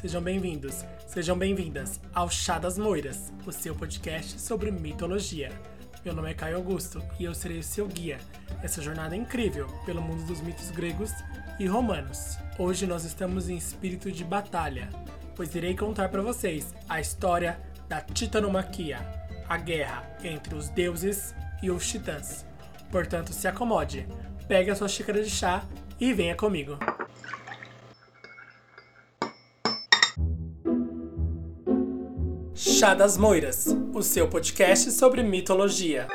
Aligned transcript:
Sejam 0.00 0.22
bem-vindos, 0.22 0.82
sejam 1.06 1.36
bem-vindas 1.36 2.00
ao 2.14 2.30
Chá 2.30 2.58
das 2.58 2.78
Moiras, 2.78 3.30
o 3.44 3.52
seu 3.52 3.74
podcast 3.74 4.40
sobre 4.40 4.70
mitologia. 4.70 5.52
Meu 6.02 6.14
nome 6.14 6.30
é 6.30 6.34
Caio 6.34 6.56
Augusto 6.56 7.02
e 7.20 7.24
eu 7.24 7.34
serei 7.34 7.58
o 7.58 7.62
seu 7.62 7.86
guia 7.86 8.18
nessa 8.62 8.80
jornada 8.80 9.14
incrível 9.14 9.66
pelo 9.84 10.00
mundo 10.00 10.24
dos 10.24 10.40
mitos 10.40 10.70
gregos 10.70 11.10
e 11.60 11.66
romanos. 11.66 12.38
Hoje 12.58 12.86
nós 12.86 13.04
estamos 13.04 13.50
em 13.50 13.58
espírito 13.58 14.10
de 14.10 14.24
batalha, 14.24 14.88
pois 15.34 15.54
irei 15.54 15.76
contar 15.76 16.08
para 16.08 16.22
vocês 16.22 16.74
a 16.88 16.98
história 16.98 17.60
da 17.90 18.00
Titanomaquia, 18.00 19.00
a 19.46 19.58
guerra 19.58 20.16
entre 20.24 20.54
os 20.54 20.70
deuses 20.70 21.34
e 21.62 21.70
os 21.70 21.86
titãs. 21.86 22.46
Portanto, 22.90 23.34
se 23.34 23.46
acomode, 23.46 24.08
pegue 24.48 24.70
a 24.70 24.74
sua 24.74 24.88
xícara 24.88 25.22
de 25.22 25.28
chá 25.28 25.62
e 26.00 26.14
venha 26.14 26.34
comigo. 26.34 26.78
Chá 32.68 32.94
das 32.94 33.16
Moiras, 33.16 33.68
o 33.94 34.02
seu 34.02 34.26
podcast 34.26 34.90
sobre 34.90 35.22
mitologia. 35.22 36.08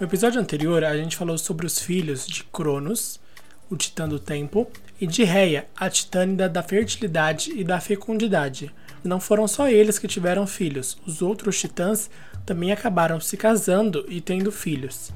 No 0.00 0.06
episódio 0.06 0.40
anterior, 0.40 0.84
a 0.84 0.96
gente 0.96 1.16
falou 1.16 1.36
sobre 1.36 1.66
os 1.66 1.80
filhos 1.80 2.24
de 2.24 2.44
Cronos, 2.44 3.18
o 3.68 3.76
titã 3.76 4.08
do 4.08 4.20
tempo, 4.20 4.70
e 5.00 5.06
de 5.06 5.24
Reia, 5.24 5.66
a 5.76 5.90
titânida 5.90 6.48
da 6.48 6.62
fertilidade 6.62 7.50
e 7.50 7.64
da 7.64 7.80
fecundidade. 7.80 8.72
Não 9.02 9.18
foram 9.18 9.48
só 9.48 9.68
eles 9.68 9.98
que 9.98 10.06
tiveram 10.06 10.46
filhos, 10.46 10.96
os 11.04 11.20
outros 11.20 11.60
titãs 11.60 12.08
também 12.46 12.70
acabaram 12.70 13.20
se 13.20 13.36
casando 13.36 14.06
e 14.08 14.20
tendo 14.20 14.52
filhos. 14.52 15.10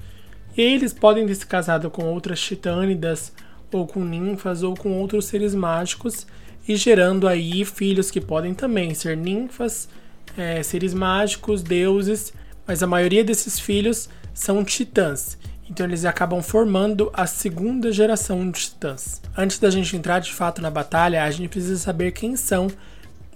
Eles 0.56 0.92
podem 0.92 1.26
ter 1.26 1.34
se 1.34 1.46
casado 1.46 1.90
com 1.90 2.04
outras 2.04 2.40
titânidas, 2.40 3.32
ou 3.72 3.86
com 3.86 4.04
ninfas, 4.04 4.62
ou 4.62 4.74
com 4.76 5.00
outros 5.00 5.26
seres 5.26 5.54
mágicos, 5.54 6.26
e 6.68 6.76
gerando 6.76 7.26
aí 7.26 7.64
filhos 7.64 8.10
que 8.10 8.20
podem 8.20 8.54
também 8.54 8.94
ser 8.94 9.16
ninfas, 9.16 9.88
é, 10.36 10.62
seres 10.62 10.94
mágicos, 10.94 11.62
deuses, 11.62 12.32
mas 12.66 12.82
a 12.82 12.86
maioria 12.86 13.24
desses 13.24 13.58
filhos 13.58 14.08
são 14.32 14.64
titãs. 14.64 15.38
Então 15.68 15.86
eles 15.86 16.04
acabam 16.04 16.42
formando 16.42 17.10
a 17.14 17.26
segunda 17.26 17.90
geração 17.90 18.50
de 18.50 18.60
titãs. 18.60 19.22
Antes 19.36 19.58
da 19.58 19.70
gente 19.70 19.96
entrar 19.96 20.18
de 20.18 20.32
fato 20.32 20.60
na 20.60 20.70
batalha, 20.70 21.24
a 21.24 21.30
gente 21.30 21.48
precisa 21.48 21.78
saber 21.78 22.12
quem 22.12 22.36
são 22.36 22.68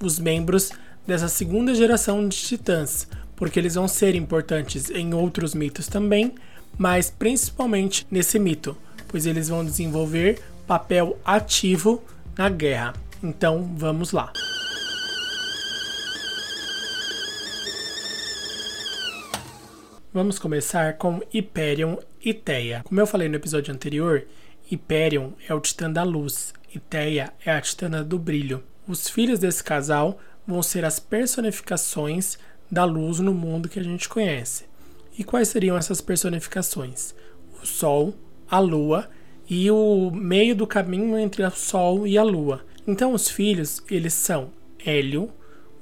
os 0.03 0.19
membros 0.19 0.70
dessa 1.06 1.28
segunda 1.28 1.75
geração 1.75 2.28
de 2.28 2.36
titãs, 2.36 3.08
porque 3.34 3.58
eles 3.58 3.75
vão 3.75 3.89
ser 3.89 4.14
importantes 4.14 4.91
em 4.91 5.14
outros 5.14 5.55
mitos 5.55 5.86
também, 5.86 6.34
mas 6.79 7.11
principalmente 7.11 8.07
nesse 8.11 8.39
mito, 8.39 8.77
pois 9.09 9.27
eles 9.27 9.49
vão 9.49 9.65
desenvolver 9.65 10.43
papel 10.67 11.19
ativo 11.25 12.03
na 12.37 12.49
guerra. 12.49 12.95
Então 13.23 13.75
vamos 13.77 14.13
lá. 14.13 14.33
Vamos 20.13 20.39
começar 20.39 20.95
com 20.95 21.21
Hyperion 21.33 21.99
e 22.25 22.33
Theia. 22.33 22.83
Como 22.85 22.99
eu 22.99 23.07
falei 23.07 23.29
no 23.29 23.37
episódio 23.37 23.73
anterior, 23.73 24.27
Hyperion 24.71 25.33
é 25.47 25.53
o 25.53 25.61
titã 25.61 25.93
da 25.93 26.03
luz 26.03 26.55
e 26.75 26.81
Theia 26.81 27.33
é 27.45 27.53
a 27.53 27.61
titã 27.61 28.03
do 28.03 28.19
brilho. 28.19 28.65
Os 28.89 29.11
filhos 29.11 29.39
desse 29.39 29.63
casal 29.63 30.19
vão 30.47 30.63
ser 30.63 30.85
as 30.85 30.99
personificações 30.99 32.39
da 32.71 32.85
luz 32.85 33.21
no 33.21 33.35
mundo 33.35 33.69
que 33.69 33.79
a 33.79 33.85
gente 33.85 34.09
conhece. 34.09 34.65
E 35.19 35.25
quais 35.25 35.48
seriam 35.48 35.77
essas 35.77 36.00
personificações? 36.00 37.14
O 37.62 37.67
Sol, 37.67 38.14
a 38.50 38.59
Lua 38.59 39.09
e 39.48 39.70
o 39.70 40.11
meio 40.11 40.55
do 40.55 40.67
caminho 40.67 41.18
entre 41.18 41.42
o 41.42 41.51
Sol 41.51 42.07
e 42.07 42.18
a 42.18 42.23
Lua. 42.23 42.61
Então 42.86 43.14
os 43.14 43.29
filhos, 43.29 43.83
eles 43.91 44.13
são 44.13 44.51
Hélio, 44.85 45.30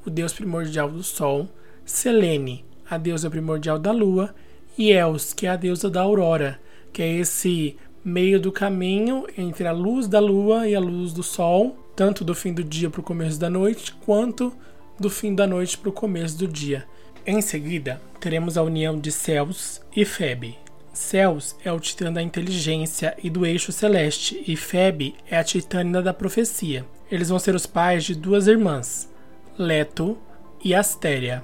o 0.07 0.11
deus 0.11 0.33
primordial 0.33 0.89
do 0.89 1.03
Sol, 1.03 1.49
Selene, 1.85 2.65
a 2.89 2.97
deusa 2.97 3.29
primordial 3.29 3.79
da 3.79 3.91
Lua, 3.91 4.35
e 4.79 4.93
Els, 4.93 5.33
que 5.33 5.47
é 5.47 5.51
a 5.51 5.57
deusa 5.57 5.91
da 5.91 6.03
Aurora, 6.03 6.61
que 6.93 7.03
é 7.03 7.17
esse 7.17 7.77
meio 8.05 8.39
do 8.39 8.53
caminho 8.53 9.27
entre 9.37 9.67
a 9.67 9.73
luz 9.73 10.07
da 10.07 10.21
Lua 10.21 10.69
e 10.69 10.75
a 10.75 10.81
luz 10.81 11.13
do 11.13 11.23
Sol, 11.23 11.77
tanto 11.97 12.25
do 12.25 12.35
fim 12.35 12.53
do 12.53 12.63
dia 12.63 12.91
para 12.91 13.01
o 13.01 13.05
começo 13.05 13.39
da 13.39 13.49
noite, 13.49 13.95
quanto 14.05 14.53
do 14.99 15.11
fim 15.11 15.35
da 15.35 15.47
noite 15.47 15.77
para 15.79 15.89
o 15.89 15.93
começo 15.93 16.39
do 16.39 16.47
dia. 16.47 16.87
Em 17.27 17.41
seguida, 17.41 18.03
teremos 18.21 18.59
a 18.59 18.63
união 18.63 18.99
de 18.99 19.11
Céus 19.11 19.81
e 19.97 20.05
Febe. 20.05 20.59
Céus 20.93 21.57
é 21.65 21.73
o 21.73 21.81
titã 21.81 22.13
da 22.13 22.21
inteligência 22.21 23.17
e 23.23 23.31
do 23.31 23.47
eixo 23.47 23.73
celeste, 23.73 24.45
e 24.47 24.55
Febe 24.57 25.15
é 25.31 25.39
a 25.39 25.43
titânida 25.43 26.03
da 26.03 26.13
profecia. 26.13 26.85
Eles 27.11 27.31
vão 27.31 27.39
ser 27.39 27.55
os 27.55 27.65
pais 27.65 28.05
de 28.05 28.15
duas 28.15 28.47
irmãs, 28.47 29.11
Leto 29.57 30.19
e 30.63 30.75
Astéria. 30.75 31.43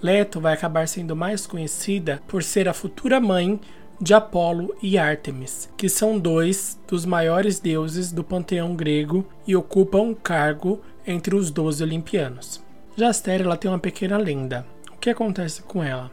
Leto 0.00 0.40
vai 0.40 0.54
acabar 0.54 0.86
sendo 0.86 1.16
mais 1.16 1.48
conhecida 1.48 2.22
por 2.28 2.44
ser 2.44 2.68
a 2.68 2.72
futura 2.72 3.18
mãe 3.18 3.58
de 4.00 4.14
Apolo 4.14 4.72
e 4.80 4.96
Ártemis, 4.96 5.68
que 5.76 5.88
são 5.88 6.16
dois 6.16 6.78
dos 6.86 7.04
maiores 7.04 7.58
deuses 7.58 8.12
do 8.12 8.22
panteão 8.22 8.76
grego 8.76 9.26
e 9.44 9.56
ocupam 9.56 10.02
um 10.02 10.14
cargo 10.14 10.80
entre 11.04 11.34
os 11.34 11.50
doze 11.50 11.82
olimpianos. 11.82 12.62
Já 12.96 13.08
Astéria 13.08 13.42
ela 13.42 13.56
tem 13.56 13.68
uma 13.68 13.80
pequena 13.80 14.16
lenda. 14.16 14.64
O 14.98 15.00
que 15.00 15.10
acontece 15.10 15.62
com 15.62 15.80
ela? 15.80 16.10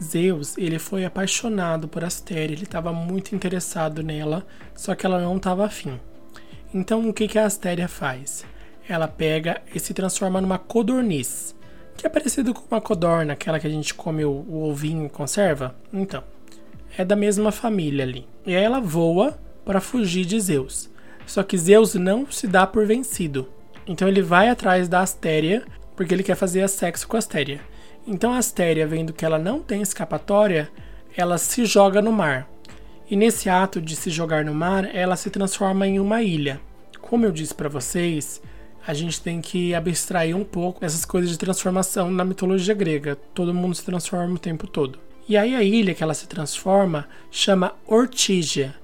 Zeus, 0.00 0.56
ele 0.56 0.78
foi 0.78 1.04
apaixonado 1.04 1.88
por 1.88 2.04
Astéria, 2.04 2.54
ele 2.54 2.62
estava 2.62 2.92
muito 2.92 3.34
interessado 3.34 4.00
nela, 4.00 4.46
só 4.76 4.94
que 4.94 5.04
ela 5.04 5.20
não 5.20 5.38
estava 5.38 5.66
afim. 5.66 5.98
Então, 6.72 7.08
o 7.08 7.12
que, 7.12 7.26
que 7.26 7.36
a 7.36 7.46
Astéria 7.46 7.88
faz? 7.88 8.46
Ela 8.88 9.08
pega 9.08 9.60
e 9.74 9.80
se 9.80 9.92
transforma 9.92 10.40
numa 10.40 10.56
codorniz, 10.56 11.52
que 11.96 12.06
é 12.06 12.08
parecido 12.08 12.54
com 12.54 12.62
uma 12.70 12.80
codorna, 12.80 13.32
aquela 13.32 13.58
que 13.58 13.66
a 13.66 13.70
gente 13.70 13.92
come 13.92 14.24
o, 14.24 14.30
o 14.30 14.70
ovinho 14.70 15.06
e 15.06 15.10
conserva. 15.10 15.74
Então, 15.92 16.22
é 16.96 17.04
da 17.04 17.16
mesma 17.16 17.50
família 17.50 18.04
ali. 18.04 18.24
E 18.46 18.54
aí 18.54 18.62
ela 18.62 18.80
voa 18.80 19.36
para 19.64 19.80
fugir 19.80 20.24
de 20.24 20.38
Zeus. 20.38 20.88
Só 21.26 21.42
que 21.42 21.58
Zeus 21.58 21.96
não 21.96 22.30
se 22.30 22.46
dá 22.46 22.68
por 22.68 22.86
vencido. 22.86 23.48
Então 23.84 24.06
ele 24.06 24.22
vai 24.22 24.48
atrás 24.48 24.88
da 24.88 25.00
Astéria, 25.00 25.64
porque 25.96 26.14
ele 26.14 26.22
quer 26.22 26.36
fazer 26.36 26.68
sexo 26.68 27.08
com 27.08 27.16
a 27.16 27.18
Astéria. 27.18 27.71
Então 28.06 28.32
a 28.32 28.38
Astéria, 28.38 28.86
vendo 28.86 29.12
que 29.12 29.24
ela 29.24 29.38
não 29.38 29.60
tem 29.60 29.80
escapatória, 29.80 30.70
ela 31.16 31.38
se 31.38 31.64
joga 31.64 32.02
no 32.02 32.12
mar. 32.12 32.48
E 33.08 33.16
nesse 33.16 33.48
ato 33.48 33.80
de 33.80 33.94
se 33.94 34.10
jogar 34.10 34.44
no 34.44 34.54
mar, 34.54 34.84
ela 34.94 35.16
se 35.16 35.30
transforma 35.30 35.86
em 35.86 36.00
uma 36.00 36.22
ilha. 36.22 36.60
Como 37.00 37.24
eu 37.24 37.30
disse 37.30 37.54
para 37.54 37.68
vocês, 37.68 38.42
a 38.86 38.92
gente 38.94 39.20
tem 39.20 39.40
que 39.40 39.74
abstrair 39.74 40.36
um 40.36 40.44
pouco 40.44 40.84
essas 40.84 41.04
coisas 41.04 41.30
de 41.30 41.38
transformação 41.38 42.10
na 42.10 42.24
mitologia 42.24 42.74
grega. 42.74 43.16
Todo 43.34 43.54
mundo 43.54 43.74
se 43.74 43.84
transforma 43.84 44.34
o 44.34 44.38
tempo 44.38 44.66
todo. 44.66 44.98
E 45.28 45.36
aí 45.36 45.54
a 45.54 45.62
ilha 45.62 45.94
que 45.94 46.02
ela 46.02 46.14
se 46.14 46.26
transforma 46.26 47.06
chama 47.30 47.74
Ortígia, 47.86 48.74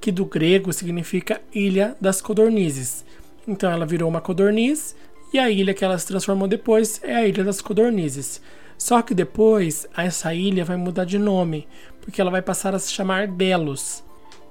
que 0.00 0.12
do 0.12 0.24
grego 0.24 0.72
significa 0.72 1.40
Ilha 1.52 1.96
das 2.00 2.20
Codornizes. 2.20 3.04
Então 3.48 3.70
ela 3.70 3.84
virou 3.84 4.08
uma 4.08 4.20
codorniz 4.20 4.94
e 5.32 5.38
a 5.38 5.50
ilha 5.50 5.74
que 5.74 5.84
ela 5.84 5.98
se 5.98 6.06
transformou 6.06 6.46
depois 6.46 7.00
é 7.02 7.14
a 7.14 7.26
Ilha 7.26 7.42
das 7.42 7.60
Codornizes. 7.60 8.40
Só 8.78 9.02
que 9.02 9.12
depois 9.12 9.88
essa 9.96 10.32
ilha 10.32 10.64
vai 10.64 10.76
mudar 10.76 11.04
de 11.04 11.18
nome, 11.18 11.66
porque 12.00 12.20
ela 12.20 12.30
vai 12.30 12.40
passar 12.40 12.74
a 12.74 12.78
se 12.78 12.92
chamar 12.92 13.26
Delos, 13.26 14.04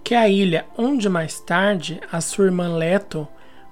que 0.03 0.13
é 0.13 0.17
a 0.17 0.29
ilha 0.29 0.65
onde 0.77 1.07
mais 1.07 1.39
tarde 1.39 1.99
a 2.11 2.19
sua 2.19 2.45
irmã 2.45 2.75
Leto 2.75 3.25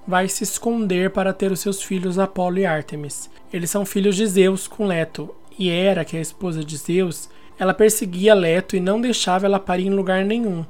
vai 0.06 0.28
se 0.28 0.44
esconder 0.44 1.10
para 1.10 1.32
ter 1.32 1.52
os 1.52 1.60
seus 1.60 1.82
filhos 1.82 2.18
Apolo 2.18 2.58
e 2.58 2.66
Ártemis. 2.66 3.30
Eles 3.52 3.70
são 3.70 3.84
filhos 3.84 4.16
de 4.16 4.26
Zeus 4.26 4.66
com 4.66 4.86
Leto, 4.86 5.34
e 5.58 5.70
Hera, 5.70 6.04
que 6.04 6.16
é 6.16 6.18
a 6.18 6.22
esposa 6.22 6.64
de 6.64 6.76
Zeus, 6.76 7.28
ela 7.58 7.74
perseguia 7.74 8.34
Leto 8.34 8.76
e 8.76 8.80
não 8.80 9.00
deixava 9.00 9.46
ela 9.46 9.58
parir 9.58 9.86
em 9.86 9.94
lugar 9.94 10.24
nenhum, 10.24 10.64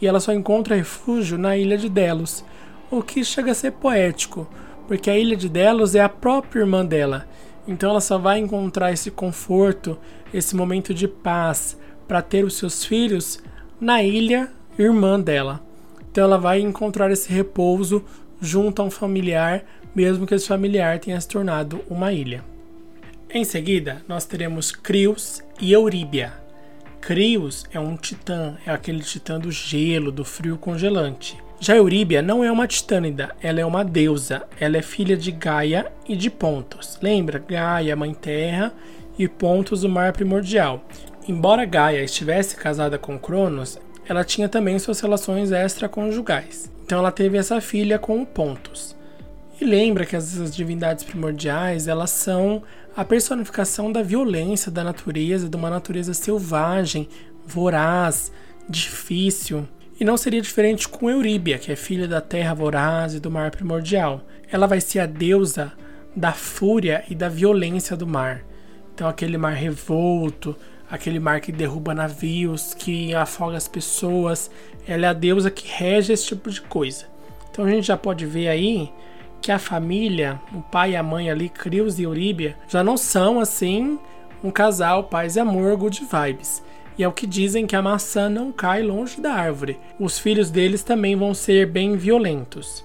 e 0.00 0.06
ela 0.06 0.20
só 0.20 0.32
encontra 0.32 0.76
refúgio 0.76 1.38
na 1.38 1.56
ilha 1.56 1.78
de 1.78 1.88
Delos, 1.88 2.44
o 2.90 3.02
que 3.02 3.24
chega 3.24 3.52
a 3.52 3.54
ser 3.54 3.72
poético, 3.72 4.48
porque 4.86 5.08
a 5.08 5.16
ilha 5.16 5.36
de 5.36 5.48
Delos 5.48 5.94
é 5.94 6.00
a 6.00 6.08
própria 6.08 6.60
irmã 6.60 6.84
dela, 6.84 7.28
então 7.66 7.90
ela 7.90 8.00
só 8.00 8.18
vai 8.18 8.38
encontrar 8.38 8.92
esse 8.92 9.10
conforto, 9.10 9.98
esse 10.32 10.56
momento 10.56 10.92
de 10.92 11.06
paz 11.06 11.78
para 12.08 12.22
ter 12.22 12.44
os 12.44 12.56
seus 12.56 12.84
filhos 12.84 13.40
na 13.80 14.02
ilha 14.02 14.50
irmã 14.78 15.20
dela. 15.20 15.60
Então 16.10 16.24
ela 16.24 16.38
vai 16.38 16.60
encontrar 16.60 17.10
esse 17.10 17.32
repouso 17.32 18.04
junto 18.40 18.82
a 18.82 18.84
um 18.84 18.90
familiar, 18.90 19.64
mesmo 19.94 20.26
que 20.26 20.34
esse 20.34 20.48
familiar 20.48 20.98
tenha 20.98 21.20
se 21.20 21.28
tornado 21.28 21.80
uma 21.88 22.12
ilha. 22.12 22.44
Em 23.30 23.44
seguida, 23.44 24.02
nós 24.06 24.26
teremos 24.26 24.72
Crios 24.72 25.42
e 25.60 25.72
Euríbia. 25.72 26.34
Crios 27.00 27.64
é 27.72 27.80
um 27.80 27.96
titã, 27.96 28.56
é 28.66 28.70
aquele 28.70 29.00
titã 29.00 29.40
do 29.40 29.50
gelo, 29.50 30.12
do 30.12 30.24
frio 30.24 30.58
congelante. 30.58 31.36
Já 31.62 31.76
Euríbia 31.76 32.20
não 32.20 32.42
é 32.42 32.50
uma 32.50 32.66
titânida, 32.66 33.36
ela 33.40 33.60
é 33.60 33.64
uma 33.64 33.84
deusa. 33.84 34.42
Ela 34.58 34.78
é 34.78 34.82
filha 34.82 35.16
de 35.16 35.30
Gaia 35.30 35.92
e 36.08 36.16
de 36.16 36.28
Pontos. 36.28 36.98
Lembra? 37.00 37.38
Gaia, 37.38 37.94
Mãe 37.94 38.12
Terra, 38.12 38.72
e 39.16 39.28
Pontos, 39.28 39.84
o 39.84 39.88
mar 39.88 40.12
primordial. 40.12 40.84
Embora 41.28 41.64
Gaia 41.64 42.02
estivesse 42.02 42.56
casada 42.56 42.98
com 42.98 43.16
Cronos, 43.16 43.78
ela 44.08 44.24
tinha 44.24 44.48
também 44.48 44.76
suas 44.80 44.98
relações 44.98 45.52
extraconjugais. 45.52 46.68
Então 46.84 46.98
ela 46.98 47.12
teve 47.12 47.38
essa 47.38 47.60
filha 47.60 47.96
com 47.96 48.20
o 48.20 48.26
Pontus. 48.26 48.96
E 49.60 49.64
lembra 49.64 50.04
que 50.04 50.16
as 50.16 50.52
divindades 50.52 51.04
primordiais, 51.04 51.86
elas 51.86 52.10
são 52.10 52.64
a 52.96 53.04
personificação 53.04 53.92
da 53.92 54.02
violência 54.02 54.68
da 54.68 54.82
natureza, 54.82 55.48
de 55.48 55.56
uma 55.56 55.70
natureza 55.70 56.12
selvagem, 56.12 57.08
voraz, 57.46 58.32
difícil. 58.68 59.68
E 60.02 60.04
não 60.04 60.16
seria 60.16 60.42
diferente 60.42 60.88
com 60.88 61.08
Euríbia, 61.08 61.60
que 61.60 61.70
é 61.70 61.76
filha 61.76 62.08
da 62.08 62.20
terra 62.20 62.52
voraz 62.52 63.14
e 63.14 63.20
do 63.20 63.30
mar 63.30 63.52
primordial. 63.52 64.22
Ela 64.50 64.66
vai 64.66 64.80
ser 64.80 64.98
a 64.98 65.06
deusa 65.06 65.72
da 66.16 66.32
fúria 66.32 67.04
e 67.08 67.14
da 67.14 67.28
violência 67.28 67.96
do 67.96 68.04
mar. 68.04 68.42
Então, 68.92 69.08
aquele 69.08 69.38
mar 69.38 69.52
revolto, 69.52 70.56
aquele 70.90 71.20
mar 71.20 71.40
que 71.40 71.52
derruba 71.52 71.94
navios, 71.94 72.74
que 72.74 73.14
afoga 73.14 73.56
as 73.56 73.68
pessoas, 73.68 74.50
ela 74.88 75.06
é 75.06 75.08
a 75.08 75.12
deusa 75.12 75.52
que 75.52 75.68
rege 75.68 76.12
esse 76.12 76.26
tipo 76.26 76.50
de 76.50 76.60
coisa. 76.62 77.04
Então, 77.48 77.64
a 77.64 77.70
gente 77.70 77.86
já 77.86 77.96
pode 77.96 78.26
ver 78.26 78.48
aí 78.48 78.90
que 79.40 79.52
a 79.52 79.58
família, 79.60 80.40
o 80.52 80.62
pai 80.62 80.90
e 80.90 80.96
a 80.96 81.02
mãe 81.04 81.30
ali, 81.30 81.48
Crios 81.48 82.00
e 82.00 82.02
Euríbia, 82.02 82.56
já 82.66 82.82
não 82.82 82.96
são 82.96 83.38
assim 83.38 84.00
um 84.42 84.50
casal 84.50 85.04
paz 85.04 85.36
e 85.36 85.38
amor, 85.38 85.76
good 85.76 86.04
vibes. 86.10 86.60
E 86.98 87.02
é 87.02 87.08
o 87.08 87.12
que 87.12 87.26
dizem 87.26 87.66
que 87.66 87.74
a 87.74 87.82
maçã 87.82 88.28
não 88.28 88.52
cai 88.52 88.82
longe 88.82 89.20
da 89.20 89.32
árvore. 89.32 89.78
Os 89.98 90.18
filhos 90.18 90.50
deles 90.50 90.82
também 90.82 91.16
vão 91.16 91.32
ser 91.34 91.66
bem 91.66 91.96
violentos. 91.96 92.84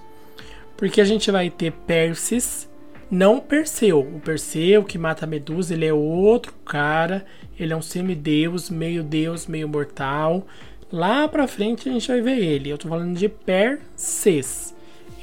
Porque 0.76 1.00
a 1.00 1.04
gente 1.04 1.30
vai 1.30 1.50
ter 1.50 1.72
Perses, 1.72 2.68
não 3.10 3.40
Perseu. 3.40 4.00
O 4.00 4.20
Perseu 4.20 4.84
que 4.84 4.96
mata 4.96 5.24
a 5.24 5.28
Medusa, 5.28 5.74
ele 5.74 5.86
é 5.86 5.92
outro 5.92 6.52
cara. 6.64 7.24
Ele 7.58 7.72
é 7.72 7.76
um 7.76 7.82
semideus, 7.82 8.70
meio 8.70 9.02
deus, 9.02 9.46
meio 9.46 9.68
mortal. 9.68 10.46
Lá 10.90 11.28
pra 11.28 11.48
frente 11.48 11.88
a 11.88 11.92
gente 11.92 12.08
vai 12.08 12.20
ver 12.20 12.38
ele. 12.38 12.70
Eu 12.70 12.78
tô 12.78 12.88
falando 12.88 13.16
de 13.16 13.28
Perses. 13.28 14.74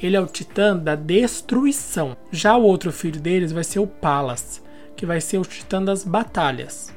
Ele 0.02 0.14
é 0.14 0.20
o 0.20 0.26
titã 0.26 0.76
da 0.76 0.94
destruição. 0.94 2.16
Já 2.30 2.56
o 2.56 2.62
outro 2.62 2.92
filho 2.92 3.20
deles 3.20 3.50
vai 3.50 3.64
ser 3.64 3.78
o 3.78 3.86
Palas, 3.86 4.62
que 4.94 5.06
vai 5.06 5.20
ser 5.20 5.38
o 5.38 5.42
titã 5.42 5.82
das 5.82 6.04
batalhas. 6.04 6.95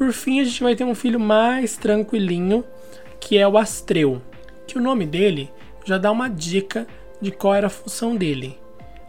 Por 0.00 0.14
fim, 0.14 0.40
a 0.40 0.44
gente 0.44 0.62
vai 0.62 0.74
ter 0.74 0.82
um 0.82 0.94
filho 0.94 1.20
mais 1.20 1.76
tranquilinho, 1.76 2.64
que 3.20 3.36
é 3.36 3.46
o 3.46 3.58
Astreu, 3.58 4.22
que 4.66 4.78
o 4.78 4.80
nome 4.80 5.04
dele 5.04 5.50
já 5.84 5.98
dá 5.98 6.10
uma 6.10 6.26
dica 6.26 6.86
de 7.20 7.30
qual 7.30 7.54
era 7.54 7.66
a 7.66 7.70
função 7.70 8.16
dele. 8.16 8.58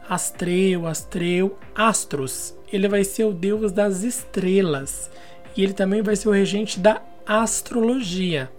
Astreu, 0.10 0.86
Astreu, 0.86 1.58
Astros. 1.74 2.54
Ele 2.74 2.90
vai 2.90 3.06
ser 3.06 3.24
o 3.24 3.32
deus 3.32 3.72
das 3.72 4.04
estrelas 4.04 5.10
e 5.56 5.64
ele 5.64 5.72
também 5.72 6.02
vai 6.02 6.18
ser 6.18 6.28
o 6.28 6.34
regente 6.34 6.78
da 6.78 7.02
astrologia. 7.26 8.52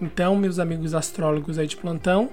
Então, 0.00 0.34
meus 0.36 0.58
amigos 0.58 0.94
astrólogos 0.94 1.58
aí 1.58 1.66
de 1.66 1.76
plantão, 1.76 2.30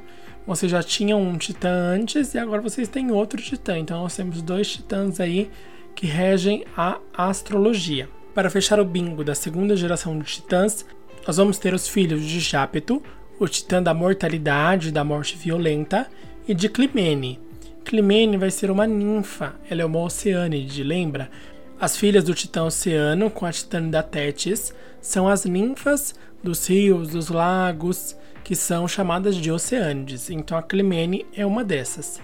vocês 0.48 0.72
já 0.72 0.82
tinham 0.82 1.22
um 1.22 1.38
titã 1.38 1.72
antes 1.72 2.34
e 2.34 2.38
agora 2.38 2.62
vocês 2.62 2.88
têm 2.88 3.12
outro 3.12 3.42
titã. 3.42 3.78
Então, 3.78 4.02
nós 4.02 4.16
temos 4.16 4.42
dois 4.42 4.72
titãs 4.72 5.20
aí 5.20 5.52
que 5.94 6.06
regem 6.06 6.64
a 6.78 7.02
astrologia. 7.14 8.08
Para 8.36 8.50
fechar 8.50 8.82
o 8.82 8.86
bingo 8.86 9.24
da 9.24 9.34
segunda 9.34 9.78
geração 9.78 10.20
de 10.20 10.26
titãs, 10.26 10.86
nós 11.26 11.38
vamos 11.38 11.58
ter 11.58 11.74
os 11.74 11.88
filhos 11.88 12.22
de 12.22 12.42
Jápeto, 12.42 13.02
o 13.40 13.48
titã 13.48 13.82
da 13.82 13.94
mortalidade 13.94 14.90
e 14.90 14.92
da 14.92 15.06
morte 15.06 15.38
violenta, 15.38 16.06
e 16.46 16.54
de 16.54 16.68
Climene. 16.68 17.40
Climene 17.86 18.36
vai 18.36 18.52
ser 18.52 18.70
uma 18.70 18.86
ninfa, 18.86 19.56
ela 19.70 19.84
é 19.84 19.86
uma 19.86 20.02
oceânide, 20.02 20.84
lembra? 20.84 21.32
As 21.80 21.96
filhas 21.96 22.26
do 22.26 22.34
titã 22.34 22.66
oceano, 22.66 23.30
com 23.30 23.46
a 23.46 23.54
titã 23.54 23.82
da 23.82 24.04
Tétis, 24.04 24.76
são 25.00 25.30
as 25.30 25.46
ninfas 25.46 26.14
dos 26.44 26.68
rios, 26.68 27.12
dos 27.12 27.30
lagos, 27.30 28.18
que 28.44 28.54
são 28.54 28.86
chamadas 28.86 29.38
de 29.38 29.50
oceânides. 29.50 30.30
Então 30.30 30.58
a 30.58 30.62
Climene 30.62 31.26
é 31.34 31.46
uma 31.46 31.64
dessas. 31.64 32.20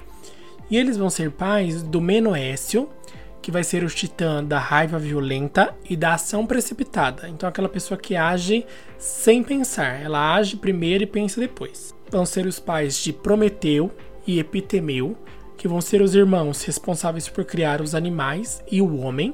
E 0.69 0.75
eles 0.75 0.97
vão 0.97 1.09
ser 1.09 1.31
pais 1.31 1.81
do 1.81 2.01
Menoécio, 2.01 2.89
que 3.41 3.51
vai 3.51 3.63
ser 3.63 3.83
o 3.83 3.89
titã 3.89 4.43
da 4.43 4.59
raiva 4.59 4.99
violenta 4.99 5.73
e 5.89 5.95
da 5.95 6.13
ação 6.13 6.45
precipitada. 6.45 7.27
Então, 7.27 7.49
aquela 7.49 7.67
pessoa 7.67 7.97
que 7.97 8.15
age 8.15 8.65
sem 8.97 9.41
pensar, 9.41 9.99
ela 10.01 10.35
age 10.35 10.55
primeiro 10.57 11.03
e 11.03 11.07
pensa 11.07 11.39
depois. 11.39 11.93
Vão 12.09 12.25
ser 12.25 12.45
os 12.45 12.59
pais 12.59 12.97
de 12.97 13.11
Prometeu 13.11 13.91
e 14.27 14.39
Epitemeu, 14.39 15.17
que 15.57 15.67
vão 15.67 15.81
ser 15.81 16.01
os 16.01 16.13
irmãos 16.13 16.63
responsáveis 16.63 17.27
por 17.27 17.43
criar 17.43 17.81
os 17.81 17.95
animais 17.95 18.63
e 18.71 18.81
o 18.81 18.99
homem. 18.99 19.33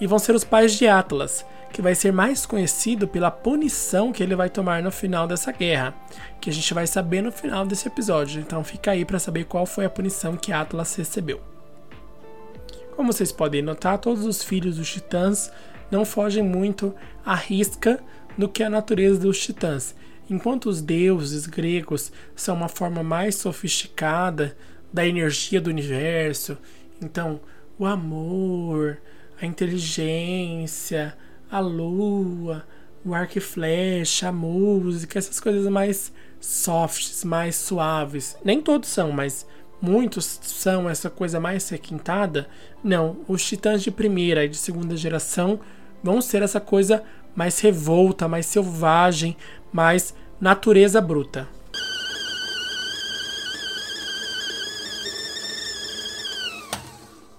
E 0.00 0.06
vão 0.06 0.18
ser 0.18 0.34
os 0.34 0.44
pais 0.44 0.76
de 0.76 0.86
Atlas, 0.86 1.44
que 1.72 1.80
vai 1.80 1.94
ser 1.94 2.12
mais 2.12 2.44
conhecido 2.44 3.06
pela 3.06 3.30
punição 3.30 4.12
que 4.12 4.22
ele 4.22 4.34
vai 4.34 4.50
tomar 4.50 4.82
no 4.82 4.90
final 4.90 5.26
dessa 5.26 5.52
guerra, 5.52 5.94
que 6.40 6.50
a 6.50 6.52
gente 6.52 6.74
vai 6.74 6.86
saber 6.86 7.22
no 7.22 7.32
final 7.32 7.64
desse 7.64 7.88
episódio. 7.88 8.40
Então 8.40 8.62
fica 8.64 8.90
aí 8.90 9.04
para 9.04 9.18
saber 9.18 9.44
qual 9.44 9.64
foi 9.64 9.84
a 9.84 9.90
punição 9.90 10.36
que 10.36 10.52
Atlas 10.52 10.94
recebeu. 10.96 11.55
Como 12.96 13.12
vocês 13.12 13.30
podem 13.30 13.60
notar, 13.60 13.98
todos 13.98 14.24
os 14.24 14.42
filhos 14.42 14.78
dos 14.78 14.90
titãs 14.90 15.52
não 15.90 16.02
fogem 16.02 16.42
muito 16.42 16.94
à 17.24 17.34
risca 17.34 18.02
do 18.38 18.48
que 18.48 18.62
a 18.62 18.70
natureza 18.70 19.20
dos 19.20 19.38
titãs. 19.38 19.94
Enquanto 20.30 20.70
os 20.70 20.80
deuses 20.80 21.46
gregos 21.46 22.10
são 22.34 22.56
uma 22.56 22.68
forma 22.68 23.02
mais 23.02 23.34
sofisticada 23.34 24.56
da 24.90 25.06
energia 25.06 25.60
do 25.60 25.68
universo, 25.68 26.56
então 27.00 27.38
o 27.78 27.84
amor, 27.84 28.98
a 29.38 29.44
inteligência, 29.44 31.14
a 31.50 31.60
lua, 31.60 32.66
o 33.04 33.12
arco 33.12 33.36
e 33.36 33.42
flecha, 33.42 34.28
a 34.28 34.32
música, 34.32 35.18
essas 35.18 35.38
coisas 35.38 35.68
mais 35.68 36.10
softs, 36.40 37.24
mais 37.24 37.56
suaves. 37.56 38.38
Nem 38.42 38.62
todos 38.62 38.88
são, 38.88 39.12
mas 39.12 39.46
muitos 39.80 40.38
são 40.42 40.88
essa 40.88 41.10
coisa 41.10 41.38
mais 41.38 41.68
requintada. 41.68 42.48
Não, 42.82 43.18
os 43.28 43.44
titãs 43.44 43.82
de 43.82 43.90
primeira 43.90 44.44
e 44.44 44.48
de 44.48 44.56
segunda 44.56 44.96
geração 44.96 45.60
vão 46.02 46.20
ser 46.20 46.42
essa 46.42 46.60
coisa 46.60 47.02
mais 47.34 47.60
revolta, 47.60 48.26
mais 48.26 48.46
selvagem, 48.46 49.36
mais 49.72 50.14
natureza 50.40 51.00
bruta. 51.00 51.48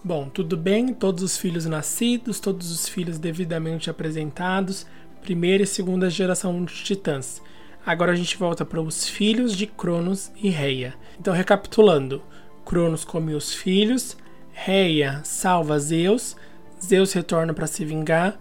Bom, 0.04 0.30
tudo 0.30 0.56
bem, 0.56 0.94
todos 0.94 1.22
os 1.22 1.38
filhos 1.38 1.66
nascidos, 1.66 2.40
todos 2.40 2.72
os 2.72 2.88
filhos 2.88 3.20
devidamente 3.20 3.90
apresentados, 3.90 4.86
primeira 5.22 5.64
e 5.64 5.68
segunda 5.68 6.10
geração 6.10 6.64
de 6.64 6.74
titãs. 6.76 7.42
Agora 7.88 8.12
a 8.12 8.16
gente 8.16 8.36
volta 8.36 8.66
para 8.66 8.82
os 8.82 9.08
filhos 9.08 9.56
de 9.56 9.66
Cronos 9.66 10.30
e 10.44 10.50
Reia. 10.50 10.94
Então, 11.18 11.34
recapitulando: 11.34 12.22
Cronos 12.66 13.06
come 13.06 13.34
os 13.34 13.54
filhos, 13.54 14.18
Reia 14.52 15.22
salva 15.24 15.80
Zeus, 15.80 16.36
Zeus 16.84 17.14
retorna 17.14 17.54
para 17.54 17.66
se 17.66 17.86
vingar, 17.86 18.38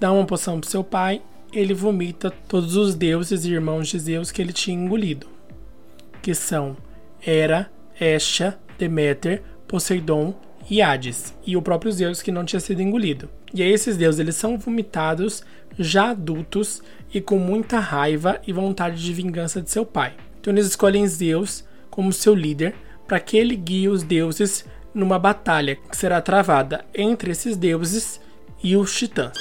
dá 0.00 0.10
uma 0.10 0.26
poção 0.26 0.58
para 0.58 0.68
seu 0.68 0.82
pai, 0.82 1.22
ele 1.52 1.72
vomita 1.72 2.32
todos 2.32 2.74
os 2.74 2.96
deuses 2.96 3.44
e 3.44 3.52
irmãos 3.52 3.86
de 3.86 3.96
Zeus 3.96 4.32
que 4.32 4.42
ele 4.42 4.52
tinha 4.52 4.76
engolido, 4.76 5.28
que 6.20 6.34
são 6.34 6.76
Hera, 7.24 7.70
Hestia, 8.00 8.58
Deméter, 8.76 9.40
Poseidon 9.68 10.34
e 10.68 10.82
Hades, 10.82 11.32
e 11.46 11.56
o 11.56 11.62
próprio 11.62 11.92
Zeus 11.92 12.20
que 12.20 12.32
não 12.32 12.44
tinha 12.44 12.58
sido 12.58 12.82
engolido. 12.82 13.30
E 13.54 13.62
esses 13.62 13.96
deuses 13.96 14.18
eles 14.18 14.34
são 14.34 14.58
vomitados 14.58 15.44
já 15.78 16.10
adultos 16.10 16.82
e 17.12 17.20
com 17.20 17.38
muita 17.38 17.78
raiva 17.78 18.40
e 18.44 18.52
vontade 18.52 19.00
de 19.00 19.12
vingança 19.12 19.62
de 19.62 19.70
seu 19.70 19.86
pai. 19.86 20.14
Então 20.40 20.52
eles 20.52 20.66
escolhem 20.66 21.06
Zeus 21.06 21.64
como 21.88 22.12
seu 22.12 22.34
líder 22.34 22.74
para 23.06 23.20
que 23.20 23.36
ele 23.36 23.54
guie 23.54 23.88
os 23.88 24.02
deuses 24.02 24.64
numa 24.92 25.20
batalha 25.20 25.76
que 25.76 25.96
será 25.96 26.20
travada 26.20 26.84
entre 26.92 27.30
esses 27.30 27.56
deuses 27.56 28.20
e 28.60 28.76
os 28.76 28.92
titãs. 28.96 29.38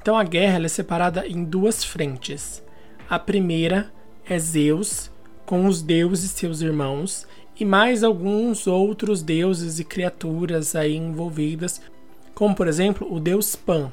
Então 0.00 0.16
a 0.16 0.24
guerra 0.24 0.64
é 0.64 0.68
separada 0.68 1.26
em 1.26 1.44
duas 1.44 1.84
frentes. 1.84 2.62
A 3.10 3.18
primeira 3.18 3.92
é 4.26 4.38
Zeus 4.38 5.10
com 5.44 5.66
os 5.66 5.82
deuses 5.82 6.30
seus 6.30 6.62
irmãos 6.62 7.26
e 7.58 7.64
mais 7.64 8.04
alguns 8.04 8.66
outros 8.66 9.22
deuses 9.22 9.78
e 9.78 9.84
criaturas 9.84 10.76
aí 10.76 10.96
envolvidas, 10.96 11.80
como 12.34 12.54
por 12.54 12.68
exemplo 12.68 13.06
o 13.12 13.18
deus 13.18 13.56
Pan, 13.56 13.92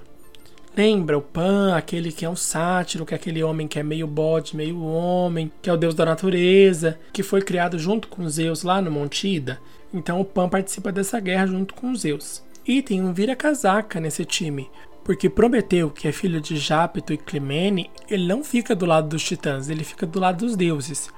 Lembra 0.77 1.17
o 1.17 1.21
Pan, 1.21 1.73
aquele 1.73 2.11
que 2.11 2.25
é 2.25 2.29
um 2.29 2.35
sátiro, 2.35 3.05
que 3.05 3.13
é 3.13 3.17
aquele 3.17 3.41
homem 3.41 3.65
que 3.65 3.79
é 3.79 3.83
meio 3.83 4.05
bode, 4.05 4.57
meio 4.57 4.83
homem, 4.83 5.49
que 5.61 5.69
é 5.69 5.73
o 5.73 5.77
deus 5.77 5.95
da 5.95 6.03
natureza, 6.03 6.99
que 7.13 7.23
foi 7.23 7.41
criado 7.41 7.79
junto 7.79 8.09
com 8.09 8.27
Zeus 8.27 8.61
lá 8.61 8.81
no 8.81 8.91
Monte 8.91 9.25
Ida. 9.25 9.61
Então 9.93 10.19
o 10.19 10.25
Pan 10.25 10.49
participa 10.49 10.91
dessa 10.91 11.17
guerra 11.21 11.47
junto 11.47 11.73
com 11.73 11.95
Zeus. 11.95 12.43
E 12.67 12.81
tem 12.81 13.01
um 13.01 13.13
vira-casaca 13.13 14.01
nesse 14.01 14.25
time, 14.25 14.69
porque 15.01 15.29
Prometeu, 15.29 15.89
que 15.89 16.09
é 16.09 16.11
filho 16.11 16.41
de 16.41 16.57
Jápeto 16.57 17.13
e 17.13 17.17
Climene, 17.17 17.89
ele 18.09 18.27
não 18.27 18.43
fica 18.43 18.75
do 18.75 18.85
lado 18.85 19.07
dos 19.07 19.23
titãs, 19.23 19.69
ele 19.69 19.85
fica 19.85 20.05
do 20.05 20.19
lado 20.19 20.45
dos 20.45 20.57
deuses. 20.57 21.09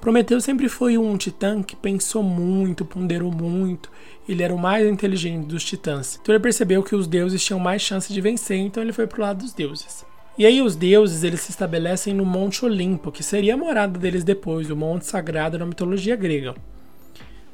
Prometeu 0.00 0.40
sempre 0.40 0.68
foi 0.68 0.96
um 0.96 1.16
titã 1.16 1.62
que 1.62 1.76
pensou 1.76 2.22
muito, 2.22 2.86
ponderou 2.86 3.30
muito. 3.30 3.90
Ele 4.26 4.42
era 4.42 4.54
o 4.54 4.58
mais 4.58 4.86
inteligente 4.86 5.46
dos 5.46 5.62
titãs. 5.62 6.18
Então 6.20 6.34
ele 6.34 6.42
percebeu 6.42 6.82
que 6.82 6.96
os 6.96 7.06
deuses 7.06 7.44
tinham 7.44 7.60
mais 7.60 7.82
chance 7.82 8.12
de 8.12 8.20
vencer, 8.20 8.56
então 8.56 8.82
ele 8.82 8.94
foi 8.94 9.06
pro 9.06 9.20
lado 9.20 9.40
dos 9.40 9.52
deuses. 9.52 10.06
E 10.38 10.46
aí 10.46 10.62
os 10.62 10.74
deuses 10.74 11.22
eles 11.22 11.40
se 11.40 11.50
estabelecem 11.50 12.14
no 12.14 12.24
Monte 12.24 12.64
Olimpo, 12.64 13.12
que 13.12 13.22
seria 13.22 13.52
a 13.54 13.58
morada 13.58 13.98
deles 13.98 14.24
depois, 14.24 14.70
o 14.70 14.76
monte 14.76 15.04
sagrado 15.04 15.58
na 15.58 15.66
mitologia 15.66 16.16
grega. 16.16 16.54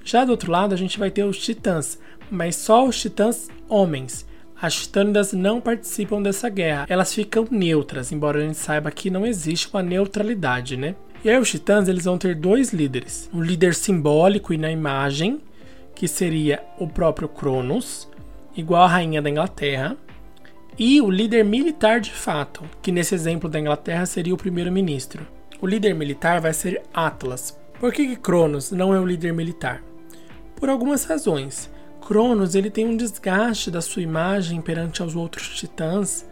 Já 0.05 0.25
do 0.25 0.31
outro 0.31 0.53
lado 0.53 0.73
a 0.73 0.79
gente 0.79 1.00
vai 1.00 1.11
ter 1.11 1.25
os 1.25 1.38
titãs, 1.38 1.99
mas 2.31 2.55
só 2.55 2.87
os 2.87 3.00
titãs 3.00 3.49
homens. 3.69 4.25
As 4.62 4.75
titânidas 4.83 5.33
não 5.33 5.61
participam 5.61 6.23
dessa 6.23 6.49
guerra, 6.49 6.87
elas 6.88 7.12
ficam 7.12 7.47
neutras, 7.50 8.12
embora 8.12 8.38
a 8.38 8.43
gente 8.43 8.57
saiba 8.57 8.91
que 8.93 9.11
não 9.11 9.26
existe 9.26 9.69
uma 9.73 9.83
neutralidade, 9.83 10.76
né? 10.76 10.95
E 11.26 11.28
aí 11.28 11.37
os 11.40 11.50
titãs 11.50 11.88
eles 11.88 12.04
vão 12.04 12.16
ter 12.16 12.37
dois 12.37 12.73
líderes, 12.73 13.28
um 13.35 13.42
líder 13.42 13.75
simbólico 13.75 14.54
e 14.54 14.56
na 14.56 14.71
imagem, 14.71 15.40
que 15.92 16.06
seria 16.06 16.62
o 16.78 16.87
próprio 16.87 17.28
Cronos, 17.28 18.09
igual 18.56 18.85
a 18.85 18.87
rainha 18.87 19.21
da 19.21 19.28
Inglaterra, 19.28 19.97
e 20.78 21.00
o 21.00 21.11
líder 21.11 21.45
militar 21.45 21.99
de 21.99 22.12
fato, 22.12 22.62
que 22.80 22.92
nesse 22.92 23.12
exemplo 23.12 23.50
da 23.50 23.59
Inglaterra 23.59 24.06
seria 24.06 24.33
o 24.33 24.37
primeiro-ministro. 24.37 25.26
O 25.61 25.66
líder 25.66 25.97
militar 25.97 26.40
vai 26.40 26.52
ser 26.52 26.80
Atlas. 26.95 27.59
Por 27.80 27.92
que, 27.92 28.06
que 28.06 28.14
Cronos 28.14 28.71
não 28.71 28.95
é 28.95 29.00
o 29.00 29.04
líder 29.04 29.33
militar? 29.33 29.83
Por 30.54 30.68
algumas 30.68 31.06
razões. 31.06 31.68
Cronos 32.06 32.54
ele 32.54 32.71
tem 32.71 32.87
um 32.87 32.97
desgaste 32.97 33.68
da 33.68 33.80
sua 33.80 34.02
imagem 34.02 34.61
perante 34.61 35.02
aos 35.02 35.16
outros 35.16 35.49
titãs, 35.56 36.25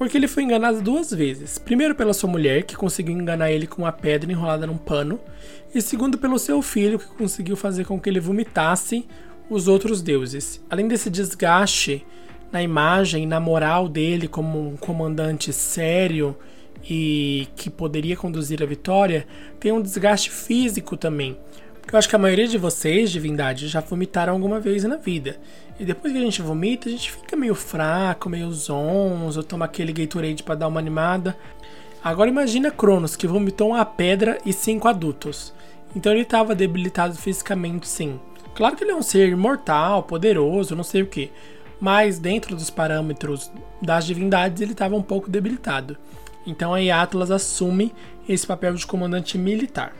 porque 0.00 0.16
ele 0.16 0.26
foi 0.26 0.44
enganado 0.44 0.80
duas 0.80 1.12
vezes. 1.12 1.58
Primeiro 1.58 1.94
pela 1.94 2.14
sua 2.14 2.30
mulher, 2.30 2.62
que 2.62 2.74
conseguiu 2.74 3.12
enganar 3.12 3.52
ele 3.52 3.66
com 3.66 3.82
uma 3.82 3.92
pedra 3.92 4.32
enrolada 4.32 4.66
num 4.66 4.78
pano, 4.78 5.20
e 5.74 5.82
segundo 5.82 6.16
pelo 6.16 6.38
seu 6.38 6.62
filho, 6.62 6.98
que 6.98 7.06
conseguiu 7.08 7.54
fazer 7.54 7.84
com 7.84 8.00
que 8.00 8.08
ele 8.08 8.18
vomitasse 8.18 9.06
os 9.50 9.68
outros 9.68 10.00
deuses. 10.00 10.58
Além 10.70 10.88
desse 10.88 11.10
desgaste 11.10 12.02
na 12.50 12.62
imagem 12.62 13.26
na 13.26 13.38
moral 13.38 13.90
dele 13.90 14.26
como 14.26 14.70
um 14.70 14.74
comandante 14.74 15.52
sério 15.52 16.34
e 16.82 17.46
que 17.54 17.68
poderia 17.68 18.16
conduzir 18.16 18.62
a 18.62 18.66
vitória, 18.66 19.26
tem 19.60 19.70
um 19.70 19.82
desgaste 19.82 20.30
físico 20.30 20.96
também 20.96 21.36
eu 21.92 21.98
acho 21.98 22.08
que 22.08 22.14
a 22.16 22.18
maioria 22.18 22.46
de 22.46 22.56
vocês, 22.56 23.10
divindade, 23.10 23.66
já 23.66 23.80
vomitaram 23.80 24.32
alguma 24.32 24.60
vez 24.60 24.84
na 24.84 24.96
vida. 24.96 25.36
E 25.80 25.84
depois 25.86 26.12
que 26.12 26.18
a 26.18 26.22
gente 26.22 26.42
vomita, 26.42 26.90
a 26.90 26.92
gente 26.92 27.10
fica 27.10 27.34
meio 27.34 27.54
fraco, 27.54 28.28
meio 28.28 28.52
zonzo, 28.52 29.42
toma 29.42 29.64
aquele 29.64 29.94
Gatorade 29.94 30.42
para 30.42 30.54
dar 30.54 30.68
uma 30.68 30.78
animada. 30.78 31.34
Agora 32.04 32.28
imagina 32.28 32.70
Cronos, 32.70 33.16
que 33.16 33.26
vomitou 33.26 33.70
uma 33.70 33.84
pedra 33.86 34.38
e 34.44 34.52
cinco 34.52 34.88
adultos. 34.88 35.54
Então 35.96 36.12
ele 36.12 36.20
estava 36.20 36.54
debilitado 36.54 37.16
fisicamente, 37.16 37.88
sim. 37.88 38.20
Claro 38.54 38.76
que 38.76 38.84
ele 38.84 38.90
é 38.90 38.94
um 38.94 39.00
ser 39.00 39.30
imortal, 39.30 40.02
poderoso, 40.02 40.76
não 40.76 40.84
sei 40.84 41.00
o 41.00 41.06
que. 41.06 41.32
Mas 41.80 42.18
dentro 42.18 42.54
dos 42.54 42.68
parâmetros 42.68 43.50
das 43.80 44.04
divindades, 44.04 44.60
ele 44.60 44.72
estava 44.72 44.94
um 44.94 45.02
pouco 45.02 45.30
debilitado. 45.30 45.96
Então 46.46 46.74
aí 46.74 46.90
Atlas 46.90 47.30
assume 47.30 47.94
esse 48.28 48.46
papel 48.46 48.74
de 48.74 48.86
comandante 48.86 49.38
militar. 49.38 49.94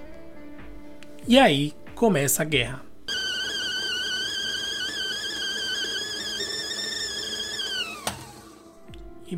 E 1.27 1.39
aí 1.39 1.73
começa 1.95 2.43
a 2.43 2.45
guerra. 2.45 2.90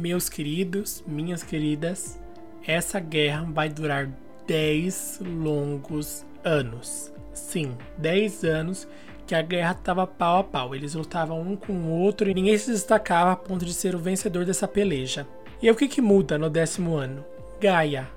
Meus 0.03 0.29
queridos, 0.29 1.05
minhas 1.07 1.45
queridas, 1.45 2.21
essa 2.67 2.99
guerra 2.99 3.47
vai 3.49 3.69
durar 3.69 4.11
10 4.49 5.21
longos 5.23 6.27
anos. 6.43 7.13
Sim, 7.33 7.77
10 7.99 8.43
anos 8.43 8.89
que 9.29 9.33
a 9.33 9.41
guerra 9.41 9.77
estava 9.79 10.05
pau 10.05 10.41
a 10.41 10.45
pau. 10.45 10.75
Eles 10.75 10.95
lutavam 10.95 11.41
um 11.41 11.55
com 11.55 11.73
o 11.73 12.01
outro 12.01 12.29
e 12.29 12.35
ninguém 12.35 12.59
se 12.59 12.73
destacava 12.73 13.31
a 13.31 13.37
ponto 13.37 13.65
de 13.65 13.73
ser 13.73 13.95
o 13.95 13.99
vencedor 14.01 14.45
dessa 14.45 14.67
peleja. 14.67 15.25
E 15.63 15.71
o 15.71 15.77
que, 15.77 15.87
que 15.87 16.01
muda 16.01 16.37
no 16.37 16.51
décimo 16.51 16.97
ano? 16.97 17.25
Gaia. 17.61 18.11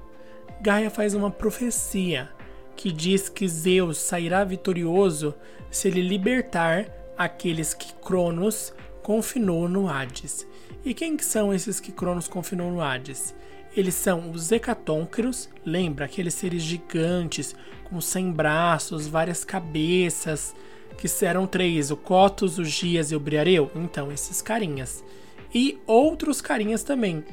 Gaia 0.60 0.89
faz 0.89 1.13
uma 1.13 1.30
profecia 1.30 2.30
que 2.75 2.92
diz 2.92 3.30
que 3.30 3.48
Zeus 3.48 4.00
sairá 4.00 4.44
vitorioso 4.44 5.36
se 5.70 5.88
ele 5.88 6.01
libertar 6.01 6.88
aqueles 7.15 7.75
que 7.75 7.94
Cronos 7.94 8.74
confinou 9.04 9.70
no 9.70 9.88
Hades. 9.88 10.48
E 10.86 10.94
quem 10.94 11.18
que 11.18 11.25
são 11.25 11.51
esses 11.51 11.80
que 11.80 11.92
Cronos 11.92 12.27
confinou 12.27 12.72
no 12.72 12.80
Hades? 12.80 13.34
Eles 13.75 13.96
são 13.96 14.30
os 14.30 14.51
Hecatônqueros, 14.51 15.50
lembra 15.65 16.06
aqueles 16.06 16.36
seres 16.36 16.62
gigantes 16.62 17.56
com 17.86 18.00
100 18.00 18.32
braços, 18.32 19.08
várias 19.08 19.44
cabeças, 19.44 20.56
que 20.96 21.08
eram 21.25 21.48
três, 21.48 21.89
o 21.89 21.98
Cotos, 21.98 22.60
o 22.60 22.63
Gias 22.63 23.12
e 23.12 23.15
o 23.15 23.20
Briareu? 23.20 23.72
Então, 23.75 24.12
esses 24.12 24.44
carinhas. 24.44 25.04
E 25.51 25.80
outros 25.88 26.39
carinhas 26.39 26.84
também. 26.84 27.25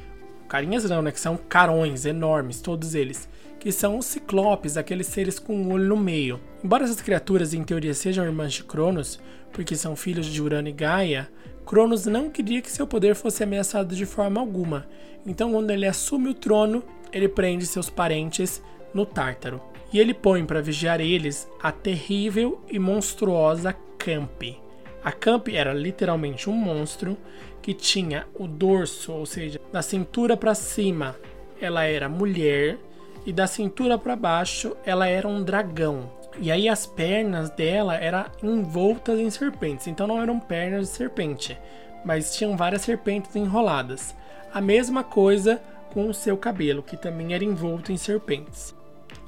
Carinhas 0.49 0.89
não, 0.89 1.03
né? 1.03 1.13
Que 1.13 1.21
são 1.21 1.37
carões 1.37 2.07
enormes, 2.07 2.63
todos 2.63 2.95
eles 2.95 3.29
que 3.63 3.71
são 3.71 3.97
os 3.97 4.07
ciclopes, 4.07 4.77
aqueles 4.77 5.07
seres 5.07 5.39
com 5.39 5.55
um 5.55 5.71
olho 5.71 5.85
no 5.85 5.97
meio. 5.97 6.41
Embora 6.65 6.83
essas 6.83 7.01
criaturas 7.01 7.55
em 7.55 7.63
teoria 7.63 7.95
sejam 7.95 8.25
irmãs 8.25 8.53
de 8.53 8.65
Cronos, 8.65 9.21
porque 9.53 9.77
são 9.77 9.95
filhos 9.95 10.27
de 10.27 10.43
Urano 10.43 10.69
e 10.69 10.73
Gaia, 10.73 11.29
Cronos 11.65 12.07
não 12.07 12.29
queria 12.29 12.61
que 12.61 12.71
seu 12.71 12.87
poder 12.87 13.15
fosse 13.15 13.45
ameaçado 13.45 13.95
de 13.95 14.05
forma 14.05 14.41
alguma. 14.41 14.87
Então, 15.25 15.53
quando 15.53 15.71
ele 15.71 15.87
assume 15.87 16.31
o 16.31 16.35
trono, 16.35 16.83
ele 17.13 17.29
prende 17.29 17.67
seus 17.67 17.89
parentes 17.89 18.63
no 18.93 19.07
Tártaro. 19.07 19.61
E 19.93 20.01
ele 20.01 20.13
põe 20.13 20.45
para 20.45 20.63
vigiar 20.63 21.01
eles 21.01 21.49
a 21.63 21.71
terrível 21.71 22.61
e 22.69 22.79
monstruosa 22.79 23.75
Campe. 23.99 24.59
A 25.05 25.13
Campe 25.13 25.57
era 25.57 25.73
literalmente 25.73 26.49
um 26.49 26.55
monstro 26.55 27.17
que 27.61 27.75
tinha 27.75 28.27
o 28.35 28.49
dorso, 28.49 29.13
ou 29.13 29.25
seja, 29.25 29.61
da 29.73 29.83
cintura 29.83 30.37
para 30.37 30.55
cima, 30.55 31.17
ela 31.61 31.85
era 31.85 32.09
mulher 32.09 32.79
e 33.25 33.33
da 33.33 33.47
cintura 33.47 33.97
para 33.97 34.17
baixo 34.17 34.77
ela 34.85 35.07
era 35.07 35.29
um 35.29 35.43
dragão. 35.43 36.11
E 36.39 36.51
aí 36.51 36.69
as 36.69 36.87
pernas 36.87 37.51
dela 37.51 37.95
eram 37.95 38.27
envoltas 38.43 39.19
em 39.19 39.31
serpentes, 39.31 39.87
então 39.87 40.07
não 40.07 40.21
eram 40.21 40.41
pernas 40.41 40.89
de 40.89 40.95
serpente, 40.95 41.59
mas 42.05 42.35
tinham 42.35 42.57
várias 42.57 42.83
serpentes 42.83 43.35
enroladas. 43.37 44.15
A 44.53 44.61
mesma 44.61 45.05
coisa 45.05 45.61
com 45.93 46.09
o 46.09 46.15
seu 46.15 46.37
cabelo, 46.37 46.83
que 46.83 46.97
também 46.97 47.35
era 47.35 47.45
envolto 47.45 47.93
em 47.93 47.97
serpentes. 47.97 48.75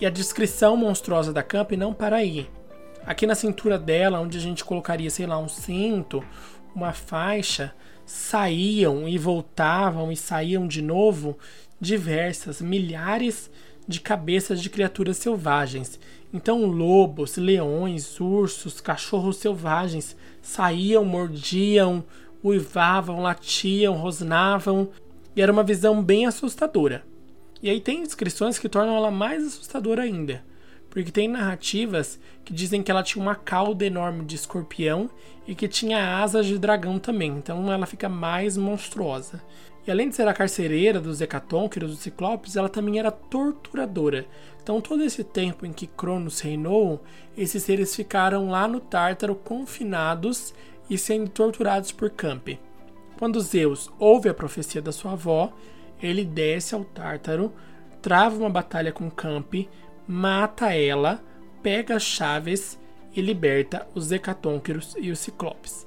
E 0.00 0.06
a 0.06 0.10
descrição 0.10 0.76
monstruosa 0.76 1.32
da 1.32 1.42
Camp 1.42 1.72
não 1.72 1.92
para 1.92 2.16
aí. 2.16 2.48
Aqui 3.06 3.26
na 3.26 3.34
cintura 3.34 3.78
dela, 3.78 4.20
onde 4.20 4.38
a 4.38 4.40
gente 4.40 4.64
colocaria, 4.64 5.10
sei 5.10 5.26
lá, 5.26 5.38
um 5.38 5.48
cinto, 5.48 6.24
uma 6.74 6.92
faixa, 6.92 7.74
saíam 8.06 9.06
e 9.06 9.18
voltavam 9.18 10.10
e 10.10 10.16
saíam 10.16 10.66
de 10.66 10.80
novo 10.80 11.38
diversas, 11.80 12.62
milhares 12.62 13.50
de 13.86 14.00
cabeças 14.00 14.60
de 14.60 14.70
criaturas 14.70 15.16
selvagens. 15.16 15.98
Então, 16.32 16.66
lobos, 16.66 17.36
leões, 17.36 18.18
ursos, 18.20 18.80
cachorros 18.80 19.36
selvagens 19.36 20.16
saíam, 20.42 21.04
mordiam, 21.04 22.04
uivavam, 22.42 23.20
latiam, 23.20 23.94
rosnavam, 23.94 24.88
e 25.36 25.40
era 25.40 25.52
uma 25.52 25.62
visão 25.62 26.02
bem 26.02 26.26
assustadora. 26.26 27.04
E 27.62 27.70
aí 27.70 27.80
tem 27.80 28.02
descrições 28.02 28.58
que 28.58 28.68
tornam 28.68 28.94
ela 28.94 29.10
mais 29.10 29.46
assustadora 29.46 30.02
ainda, 30.02 30.44
porque 30.90 31.10
tem 31.10 31.28
narrativas 31.28 32.20
que 32.44 32.52
dizem 32.52 32.82
que 32.82 32.90
ela 32.90 33.02
tinha 33.02 33.22
uma 33.22 33.34
cauda 33.34 33.86
enorme 33.86 34.24
de 34.24 34.36
escorpião 34.36 35.08
e 35.46 35.54
que 35.54 35.66
tinha 35.66 36.18
asas 36.22 36.46
de 36.46 36.58
dragão 36.58 36.98
também, 36.98 37.30
então 37.30 37.72
ela 37.72 37.86
fica 37.86 38.08
mais 38.08 38.56
monstruosa. 38.56 39.42
E 39.86 39.90
além 39.90 40.08
de 40.08 40.16
ser 40.16 40.26
a 40.26 40.32
carcereira 40.32 40.98
dos 41.00 41.20
hecatônquiros, 41.20 41.90
dos 41.90 42.00
ciclopes, 42.00 42.56
ela 42.56 42.68
também 42.68 42.98
era 42.98 43.10
torturadora. 43.10 44.26
Então, 44.62 44.80
todo 44.80 45.02
esse 45.02 45.22
tempo 45.22 45.66
em 45.66 45.72
que 45.72 45.86
Cronos 45.86 46.40
reinou, 46.40 47.02
esses 47.36 47.62
seres 47.62 47.94
ficaram 47.94 48.48
lá 48.48 48.66
no 48.66 48.80
Tártaro 48.80 49.34
confinados 49.34 50.54
e 50.88 50.96
sendo 50.96 51.28
torturados 51.28 51.92
por 51.92 52.08
Campe. 52.08 52.58
Quando 53.18 53.40
Zeus 53.40 53.90
ouve 53.98 54.28
a 54.28 54.34
profecia 54.34 54.80
da 54.80 54.90
sua 54.90 55.12
avó, 55.12 55.52
ele 56.02 56.24
desce 56.24 56.74
ao 56.74 56.84
Tártaro, 56.84 57.52
trava 58.00 58.36
uma 58.36 58.50
batalha 58.50 58.90
com 58.90 59.10
Campe, 59.10 59.68
mata 60.08 60.74
ela, 60.74 61.22
pega 61.62 61.96
as 61.96 62.02
chaves 62.02 62.78
e 63.14 63.20
liberta 63.20 63.86
os 63.94 64.10
hecatônquiros 64.10 64.96
e 64.98 65.10
os 65.10 65.18
ciclopes. 65.18 65.86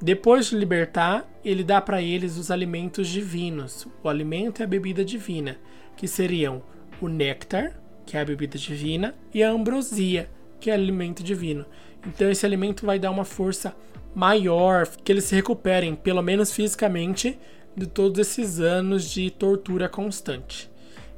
Depois 0.00 0.46
de 0.46 0.56
libertar, 0.56 1.28
ele 1.44 1.64
dá 1.64 1.80
para 1.80 2.00
eles 2.00 2.36
os 2.36 2.50
alimentos 2.50 3.08
divinos, 3.08 3.86
o 4.02 4.08
alimento 4.08 4.60
e 4.60 4.62
a 4.62 4.66
bebida 4.66 5.04
divina, 5.04 5.58
que 5.96 6.06
seriam 6.06 6.62
o 7.00 7.08
néctar, 7.08 7.72
que 8.06 8.16
é 8.16 8.20
a 8.20 8.24
bebida 8.24 8.56
divina, 8.56 9.14
e 9.34 9.42
a 9.42 9.50
ambrosia, 9.50 10.30
que 10.60 10.70
é 10.70 10.74
o 10.74 10.76
alimento 10.76 11.22
divino. 11.22 11.66
Então 12.06 12.30
esse 12.30 12.46
alimento 12.46 12.86
vai 12.86 12.98
dar 12.98 13.10
uma 13.10 13.24
força 13.24 13.74
maior, 14.14 14.86
que 14.86 15.10
eles 15.10 15.24
se 15.24 15.34
recuperem, 15.34 15.94
pelo 15.94 16.22
menos 16.22 16.52
fisicamente, 16.52 17.38
de 17.76 17.86
todos 17.86 18.20
esses 18.20 18.60
anos 18.60 19.10
de 19.10 19.30
tortura 19.30 19.88
constante. 19.88 20.70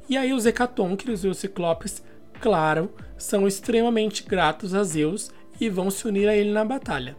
E 0.09 0.17
aí 0.17 0.33
os 0.33 0.45
hecatônquiros 0.45 1.23
e 1.23 1.27
os 1.27 1.37
ciclopes 1.37 2.03
claro, 2.41 2.91
são 3.17 3.47
extremamente 3.47 4.23
gratos 4.23 4.73
a 4.73 4.83
Zeus 4.83 5.31
e 5.59 5.69
vão 5.69 5.91
se 5.91 6.07
unir 6.07 6.27
a 6.27 6.35
ele 6.35 6.51
na 6.51 6.65
batalha. 6.65 7.15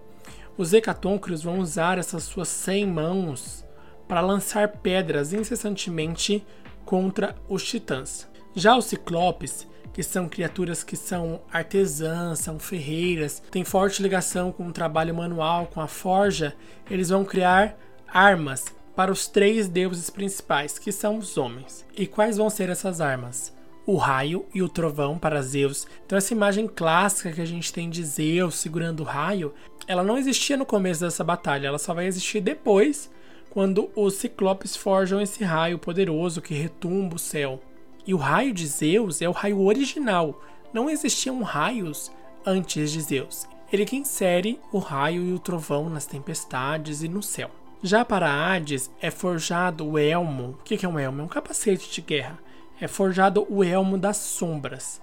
Os 0.62 0.72
hecatôncrios 0.72 1.42
vão 1.42 1.58
usar 1.58 1.98
essas 1.98 2.22
suas 2.22 2.46
100 2.46 2.86
mãos 2.86 3.64
para 4.06 4.20
lançar 4.20 4.68
pedras 4.68 5.32
incessantemente 5.32 6.46
contra 6.84 7.34
os 7.48 7.64
titãs. 7.64 8.28
Já 8.54 8.76
os 8.76 8.84
ciclopes, 8.84 9.66
que 9.92 10.04
são 10.04 10.28
criaturas 10.28 10.84
que 10.84 10.94
são 10.94 11.40
artesãs, 11.52 12.38
são 12.38 12.60
ferreiras, 12.60 13.42
têm 13.50 13.64
forte 13.64 14.00
ligação 14.00 14.52
com 14.52 14.68
o 14.68 14.72
trabalho 14.72 15.12
manual, 15.12 15.66
com 15.66 15.80
a 15.80 15.88
forja, 15.88 16.54
eles 16.88 17.08
vão 17.08 17.24
criar 17.24 17.76
armas 18.06 18.66
para 18.94 19.10
os 19.10 19.26
três 19.26 19.66
deuses 19.66 20.10
principais, 20.10 20.78
que 20.78 20.92
são 20.92 21.18
os 21.18 21.36
homens. 21.36 21.84
E 21.96 22.06
quais 22.06 22.36
vão 22.36 22.48
ser 22.48 22.68
essas 22.68 23.00
armas? 23.00 23.52
O 23.84 23.96
raio 23.96 24.46
e 24.54 24.62
o 24.62 24.68
trovão 24.68 25.18
para 25.18 25.42
Zeus. 25.42 25.88
Então 26.06 26.16
essa 26.16 26.32
imagem 26.32 26.68
clássica 26.68 27.32
que 27.32 27.40
a 27.40 27.44
gente 27.44 27.72
tem 27.72 27.90
de 27.90 28.04
Zeus 28.04 28.54
segurando 28.54 29.00
o 29.00 29.04
raio, 29.04 29.52
ela 29.86 30.02
não 30.02 30.18
existia 30.18 30.56
no 30.56 30.66
começo 30.66 31.00
dessa 31.00 31.24
batalha, 31.24 31.68
ela 31.68 31.78
só 31.78 31.92
vai 31.92 32.06
existir 32.06 32.40
depois 32.40 33.10
quando 33.50 33.90
os 33.94 34.14
ciclopes 34.14 34.74
forjam 34.74 35.20
esse 35.20 35.44
raio 35.44 35.78
poderoso 35.78 36.40
que 36.40 36.54
retumba 36.54 37.16
o 37.16 37.18
céu. 37.18 37.60
E 38.06 38.14
o 38.14 38.16
raio 38.16 38.52
de 38.52 38.66
Zeus 38.66 39.20
é 39.20 39.28
o 39.28 39.32
raio 39.32 39.60
original. 39.60 40.42
Não 40.72 40.88
existiam 40.88 41.42
raios 41.42 42.10
antes 42.46 42.90
de 42.90 43.00
Zeus. 43.00 43.46
Ele 43.72 43.84
que 43.84 43.96
insere 43.96 44.58
o 44.72 44.78
raio 44.78 45.22
e 45.22 45.32
o 45.32 45.38
trovão 45.38 45.88
nas 45.88 46.06
tempestades 46.06 47.02
e 47.02 47.08
no 47.08 47.22
céu. 47.22 47.50
Já 47.82 48.04
para 48.04 48.30
Hades 48.30 48.90
é 49.00 49.10
forjado 49.10 49.86
o 49.86 49.98
elmo. 49.98 50.56
O 50.60 50.62
que 50.62 50.84
é 50.84 50.88
um 50.88 50.98
elmo? 50.98 51.20
É 51.20 51.24
um 51.24 51.28
capacete 51.28 51.90
de 51.90 52.00
guerra. 52.00 52.38
É 52.80 52.88
forjado 52.88 53.46
o 53.50 53.62
elmo 53.62 53.98
das 53.98 54.16
sombras. 54.16 55.00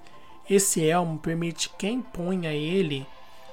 Esse 0.49 0.83
elmo 0.83 1.19
permite 1.19 1.69
quem 1.77 2.01
ponha 2.01 2.51
ele 2.51 3.05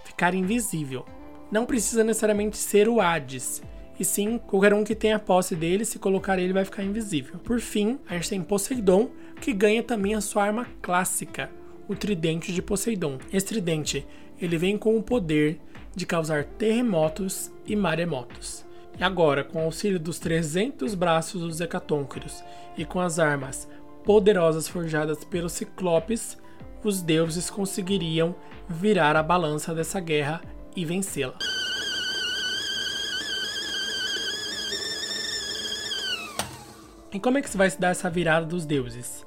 ficar 0.06 0.34
invisível. 0.34 1.04
Não 1.50 1.66
precisa 1.66 2.02
necessariamente 2.02 2.56
ser 2.56 2.88
o 2.88 3.00
Hades 3.00 3.62
e 3.98 4.04
sim 4.04 4.38
qualquer 4.38 4.74
um 4.74 4.84
que 4.84 4.94
tenha 4.94 5.18
posse 5.18 5.56
dele, 5.56 5.84
se 5.84 5.98
colocar 5.98 6.38
ele 6.38 6.52
vai 6.52 6.64
ficar 6.64 6.82
invisível. 6.82 7.38
Por 7.38 7.60
fim, 7.60 7.98
a 8.08 8.14
gente 8.14 8.30
tem 8.30 8.42
Poseidon, 8.42 9.10
que 9.40 9.52
ganha 9.52 9.82
também 9.82 10.14
a 10.14 10.20
sua 10.20 10.44
arma 10.44 10.66
clássica, 10.82 11.50
o 11.88 11.94
tridente 11.94 12.52
de 12.52 12.60
Poseidon. 12.60 13.18
Esse 13.32 13.46
tridente, 13.46 14.06
ele 14.40 14.58
vem 14.58 14.76
com 14.76 14.96
o 14.96 15.02
poder 15.02 15.60
de 15.94 16.04
causar 16.04 16.44
terremotos 16.44 17.50
e 17.66 17.74
maremotos. 17.74 18.66
E 18.98 19.04
agora, 19.04 19.44
com 19.44 19.60
o 19.60 19.64
auxílio 19.64 19.98
dos 19.98 20.18
300 20.18 20.94
braços 20.94 21.40
dos 21.42 21.60
hecatônquiros 21.60 22.42
e 22.76 22.84
com 22.84 23.00
as 23.00 23.18
armas 23.18 23.68
poderosas 24.04 24.68
forjadas 24.68 25.24
pelos 25.24 25.52
ciclopes, 25.52 26.38
os 26.88 27.02
deuses 27.02 27.50
conseguiriam 27.50 28.34
virar 28.68 29.16
a 29.16 29.22
balança 29.22 29.74
dessa 29.74 30.00
guerra 30.00 30.40
e 30.74 30.84
vencê-la. 30.84 31.36
E 37.12 37.18
como 37.18 37.38
é 37.38 37.42
que 37.42 37.48
se 37.48 37.56
vai 37.56 37.70
se 37.70 37.80
dar 37.80 37.90
essa 37.90 38.10
virada 38.10 38.44
dos 38.44 38.66
deuses? 38.66 39.24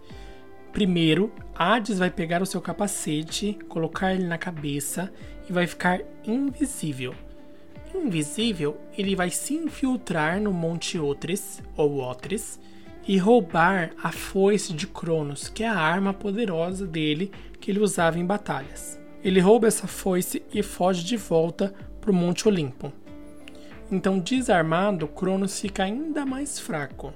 Primeiro, 0.71 1.33
Hades 1.55 1.97
vai 1.97 2.11
pegar 2.11 2.41
o 2.41 2.45
seu 2.45 2.61
capacete, 2.61 3.57
colocar 3.67 4.13
ele 4.13 4.25
na 4.25 4.37
cabeça 4.37 5.11
e 5.49 5.51
vai 5.51 5.65
ficar 5.65 5.99
invisível. 6.23 7.15
Invisível, 7.93 8.79
ele 8.95 9.15
vai 9.15 9.31
se 9.31 9.55
infiltrar 9.55 10.39
no 10.39 10.53
Monte 10.53 10.99
Otres, 10.99 11.63
ou 11.75 11.99
Otres, 11.99 12.59
e 13.09 13.17
roubar 13.17 13.89
a 14.03 14.11
foice 14.11 14.71
de 14.71 14.85
Cronos, 14.85 15.49
que 15.49 15.63
é 15.63 15.67
a 15.67 15.79
arma 15.79 16.13
poderosa 16.13 16.85
dele 16.85 17.31
que 17.59 17.71
ele 17.71 17.79
usava 17.79 18.19
em 18.19 18.25
batalhas. 18.25 19.01
Ele 19.23 19.39
rouba 19.39 19.67
essa 19.67 19.87
foice 19.87 20.43
e 20.53 20.61
foge 20.61 21.03
de 21.03 21.17
volta 21.17 21.73
para 21.99 22.11
o 22.11 22.13
Monte 22.13 22.47
Olimpo. 22.47 22.93
Então, 23.91 24.19
desarmado, 24.19 25.07
Cronos 25.07 25.59
fica 25.59 25.85
ainda 25.85 26.23
mais 26.23 26.59
fraco. 26.59 27.11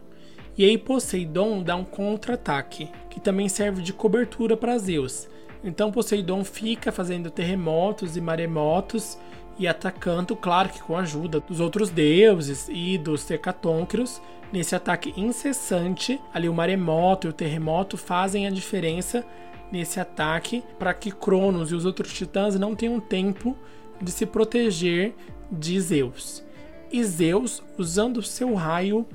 E 0.57 0.65
aí 0.65 0.79
Poseidon 0.79 1.61
dá 1.61 1.75
um 1.75 1.85
contra-ataque, 1.85 2.89
que 3.07 3.19
também 3.19 3.47
serve 3.47 3.83
de 3.83 3.93
cobertura 3.93 4.57
para 4.57 4.79
Zeus. 4.79 5.29
Então 5.63 5.91
Poseidon 5.91 6.43
fica 6.43 6.91
fazendo 6.91 7.29
terremotos 7.29 8.17
e 8.17 8.21
maremotos 8.21 9.15
e 9.59 9.67
atacando, 9.67 10.35
claro 10.35 10.69
que 10.69 10.81
com 10.81 10.97
a 10.97 11.01
ajuda 11.01 11.39
dos 11.39 11.59
outros 11.59 11.91
deuses 11.91 12.67
e 12.67 12.97
dos 12.97 13.25
Tecatônquiros, 13.25 14.19
nesse 14.53 14.75
ataque 14.75 15.11
incessante. 15.17 16.21
Ali 16.31 16.47
o 16.47 16.53
maremoto 16.53 17.27
e 17.27 17.29
o 17.31 17.33
terremoto 17.33 17.97
fazem 17.97 18.45
a 18.45 18.51
diferença 18.51 19.25
nesse 19.71 19.99
ataque 19.99 20.63
para 20.77 20.93
que 20.93 21.11
Cronos 21.11 21.71
e 21.71 21.75
os 21.75 21.83
outros 21.83 22.13
titãs 22.13 22.57
não 22.57 22.75
tenham 22.75 22.99
tempo 22.99 23.57
de 23.99 24.11
se 24.11 24.27
proteger 24.27 25.15
de 25.51 25.81
Zeus. 25.81 26.43
E 26.91 27.03
Zeus, 27.03 27.63
usando 27.77 28.21
seu 28.21 28.53
raio 28.53 29.07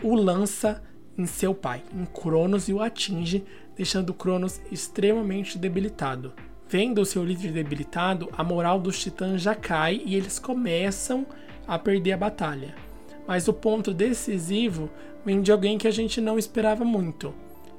o 0.00 0.14
lança 0.14 0.80
em 1.16 1.26
seu 1.26 1.52
pai, 1.52 1.82
em 1.92 2.04
Cronos, 2.04 2.68
e 2.68 2.72
o 2.72 2.80
atinge, 2.80 3.44
deixando 3.76 4.14
Cronos 4.14 4.60
extremamente 4.70 5.58
debilitado. 5.58 6.32
Vendo 6.68 7.00
o 7.00 7.04
seu 7.04 7.24
líder 7.24 7.50
debilitado, 7.50 8.28
a 8.36 8.44
moral 8.44 8.78
dos 8.78 9.00
titãs 9.00 9.42
já 9.42 9.56
cai 9.56 10.00
e 10.04 10.14
eles 10.14 10.38
começam 10.38 11.26
a 11.66 11.76
perder 11.76 12.12
a 12.12 12.16
batalha. 12.16 12.87
Mas 13.28 13.46
o 13.46 13.52
ponto 13.52 13.92
decisivo 13.92 14.88
vem 15.22 15.42
de 15.42 15.52
alguém 15.52 15.76
que 15.76 15.86
a 15.86 15.90
gente 15.90 16.18
não 16.18 16.38
esperava 16.38 16.82
muito. 16.82 17.34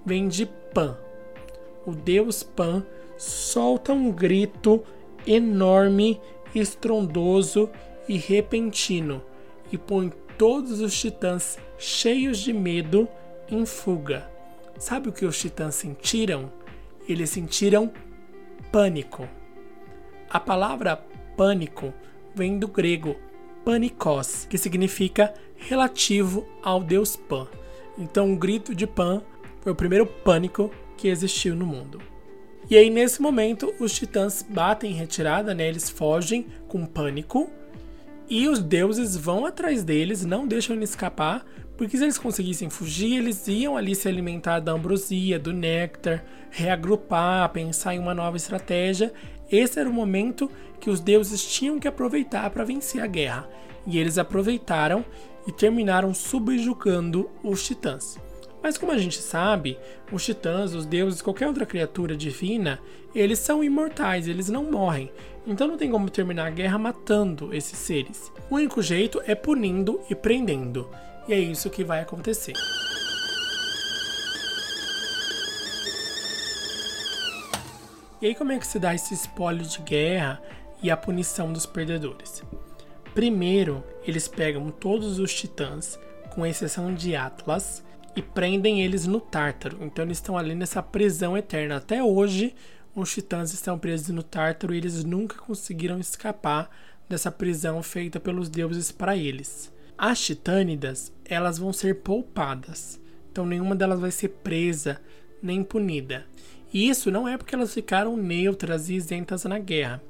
Vem 0.06 0.28
de 0.28 0.46
Pan. 0.46 0.96
O 1.88 1.92
deus 1.92 2.44
Pan 2.44 2.86
solta 3.18 3.92
um 3.92 4.12
grito 4.12 4.84
enorme, 5.26 6.22
estrondoso 6.54 7.68
e 8.08 8.16
repentino 8.16 9.24
e 9.72 9.78
põe 9.78 10.14
todos 10.38 10.82
os 10.82 10.98
titãs 10.98 11.58
cheios 11.80 12.38
de 12.38 12.54
medo 12.54 13.08
em 13.50 13.66
fuga. 13.66 14.30
Sabe 14.78 15.10
o 15.10 15.12
que 15.12 15.26
os 15.26 15.40
titãs 15.40 15.74
sentiram? 15.74 16.52
Eles 17.08 17.32
sentiram 17.32 17.92
pânico. 18.72 19.28
A 20.30 20.40
palavra 20.40 21.04
pânico 21.36 21.92
vem 22.36 22.60
do 22.60 22.68
grego 22.68 23.16
panikos, 23.70 24.48
que 24.50 24.58
significa 24.58 25.32
relativo 25.56 26.48
ao 26.64 26.82
deus 26.82 27.16
Pan. 27.16 27.48
Então, 28.00 28.34
o 28.34 28.36
grito 28.36 28.74
de 28.74 28.88
Pan 28.88 29.22
foi 29.62 29.72
o 29.72 29.76
primeiro 29.76 30.08
pânico 30.08 30.72
que 30.98 31.08
existiu 31.08 31.56
no 31.56 31.68
mundo. 31.68 32.02
E 32.68 32.76
aí, 32.76 32.90
nesse 32.90 33.22
momento, 33.22 33.72
os 33.80 33.94
titãs 33.94 34.44
batem 34.48 34.92
em 34.92 34.96
retirada, 34.96 35.54
né? 35.54 35.68
eles 35.68 35.88
fogem 35.88 36.48
com 36.68 36.84
pânico 36.84 37.48
e 38.28 38.48
os 38.48 38.60
deuses 38.60 39.16
vão 39.16 39.46
atrás 39.46 39.84
deles, 39.84 40.26
não 40.26 40.48
deixam 40.48 40.76
eles 40.76 40.90
escapar, 40.90 41.46
porque 41.78 41.96
se 41.96 42.04
eles 42.04 42.18
conseguissem 42.18 42.72
fugir, 42.72 43.20
eles 43.20 43.48
iam 43.48 43.78
ali 43.78 43.94
se 43.94 44.08
alimentar 44.08 44.60
da 44.62 44.72
ambrosia, 44.72 45.38
do 45.38 45.54
néctar, 45.54 46.26
reagrupar, 46.50 47.50
pensar 47.50 47.94
em 47.94 48.00
uma 48.00 48.16
nova 48.16 48.36
estratégia. 48.36 49.14
Esse 49.52 49.80
era 49.80 49.90
o 49.90 49.94
momento 49.94 50.50
que 50.80 50.90
os 50.90 51.00
deuses 51.00 51.46
tinham 51.46 51.80
que 51.80 51.88
aproveitar 51.88 52.50
para 52.50 52.64
vencer 52.64 53.02
a 53.02 53.08
guerra. 53.08 53.50
E 53.86 53.98
eles 53.98 54.18
aproveitaram 54.18 55.04
e 55.48 55.52
terminaram 55.52 56.14
subjugando 56.14 57.30
os 57.44 57.66
titãs. 57.66 58.18
Mas 58.62 58.78
como 58.78 58.92
a 58.92 58.98
gente 58.98 59.22
sabe, 59.22 59.78
os 60.12 60.24
titãs, 60.24 60.74
os 60.74 60.86
deuses, 60.86 61.22
qualquer 61.22 61.48
outra 61.48 61.66
criatura 61.66 62.16
divina, 62.16 62.80
eles 63.16 63.40
são 63.40 63.64
imortais, 63.64 64.28
eles 64.28 64.50
não 64.50 64.70
morrem. 64.70 65.12
Então 65.48 65.68
não 65.68 65.78
tem 65.78 65.90
como 65.90 66.10
terminar 66.10 66.48
a 66.48 66.52
guerra 66.52 66.78
matando 66.78 67.54
esses 67.54 67.78
seres. 67.80 68.32
O 68.50 68.56
único 68.56 68.82
jeito 68.82 69.22
é 69.26 69.34
punindo 69.34 70.00
e 70.10 70.16
prendendo. 70.16 70.90
E 71.28 71.34
é 71.34 71.40
isso 71.40 71.70
que 71.70 71.84
vai 71.84 72.02
acontecer. 72.02 72.54
E 78.22 78.28
aí 78.28 78.36
como 78.36 78.52
é 78.52 78.60
que 78.60 78.68
se 78.68 78.78
dá 78.78 78.94
esse 78.94 79.14
espólio 79.14 79.66
de 79.66 79.80
guerra 79.82 80.42
e 80.82 80.92
a 80.92 80.98
punição 80.98 81.52
dos 81.52 81.66
perdedores? 81.66 82.44
Primeiro, 83.14 83.84
eles 84.04 84.28
pegam 84.28 84.70
todos 84.70 85.20
os 85.20 85.34
titãs, 85.34 86.00
com 86.34 86.46
exceção 86.46 86.94
de 86.94 87.16
Atlas, 87.16 87.84
e 88.16 88.22
prendem 88.22 88.82
eles 88.82 89.06
no 89.06 89.20
Tártaro. 89.20 89.78
Então 89.82 90.06
eles 90.06 90.18
estão 90.18 90.38
ali 90.38 90.56
nessa 90.56 90.82
prisão 90.82 91.38
eterna. 91.38 91.78
Até 91.78 92.04
hoje, 92.04 92.56
os 92.96 93.14
titãs 93.14 93.54
estão 93.54 93.78
presos 93.78 94.10
no 94.10 94.24
Tártaro 94.24 94.74
e 94.74 94.78
eles 94.78 95.04
nunca 95.04 95.38
conseguiram 95.38 96.00
escapar 96.00 96.70
dessa 97.08 97.32
prisão 97.32 97.82
feita 97.82 98.20
pelos 98.20 98.50
deuses 98.50 98.92
para 98.92 99.18
eles. 99.18 99.72
As 99.98 100.22
titânidas, 100.22 101.12
elas 101.26 101.58
vão 101.58 101.74
ser 101.74 101.96
poupadas. 102.02 103.00
Então 103.32 103.46
nenhuma 103.46 103.76
delas 103.76 104.00
vai 104.00 104.12
ser 104.12 104.30
presa 104.30 105.02
nem 105.42 105.64
punida. 105.64 106.26
E 106.74 106.88
isso 106.88 107.10
não 107.10 107.28
é 107.28 107.38
porque 107.38 107.56
elas 107.56 107.74
ficaram 107.74 108.16
neutras 108.16 108.90
e 108.90 108.96
isentas 108.96 109.44
na 109.46 109.58
guerra. 109.58 110.02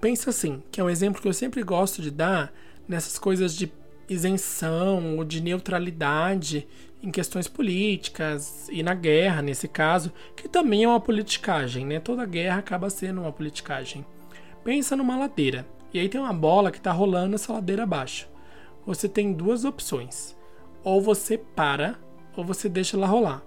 Pensa 0.00 0.30
assim, 0.30 0.62
que 0.70 0.80
é 0.80 0.84
um 0.84 0.90
exemplo 0.90 1.20
que 1.20 1.26
eu 1.26 1.32
sempre 1.32 1.62
gosto 1.62 2.00
de 2.00 2.10
dar 2.10 2.52
nessas 2.86 3.18
coisas 3.18 3.54
de 3.54 3.70
isenção 4.08 5.16
ou 5.16 5.24
de 5.24 5.42
neutralidade 5.42 6.66
em 7.02 7.10
questões 7.10 7.46
políticas 7.46 8.68
e 8.70 8.82
na 8.82 8.94
guerra, 8.94 9.42
nesse 9.42 9.68
caso, 9.68 10.12
que 10.34 10.48
também 10.48 10.84
é 10.84 10.88
uma 10.88 11.00
politicagem, 11.00 11.84
né? 11.84 12.00
Toda 12.00 12.24
guerra 12.24 12.58
acaba 12.58 12.90
sendo 12.90 13.20
uma 13.20 13.32
politicagem. 13.32 14.04
Pensa 14.64 14.96
numa 14.96 15.16
ladeira, 15.16 15.66
e 15.92 15.98
aí 15.98 16.08
tem 16.08 16.20
uma 16.20 16.32
bola 16.32 16.70
que 16.70 16.78
está 16.78 16.92
rolando 16.92 17.34
essa 17.34 17.52
ladeira 17.52 17.84
abaixo. 17.84 18.28
Você 18.84 19.08
tem 19.08 19.32
duas 19.32 19.64
opções. 19.64 20.36
Ou 20.82 21.00
você 21.00 21.38
para, 21.38 21.98
ou 22.36 22.44
você 22.44 22.68
deixa 22.68 22.96
ela 22.96 23.06
rolar. 23.06 23.42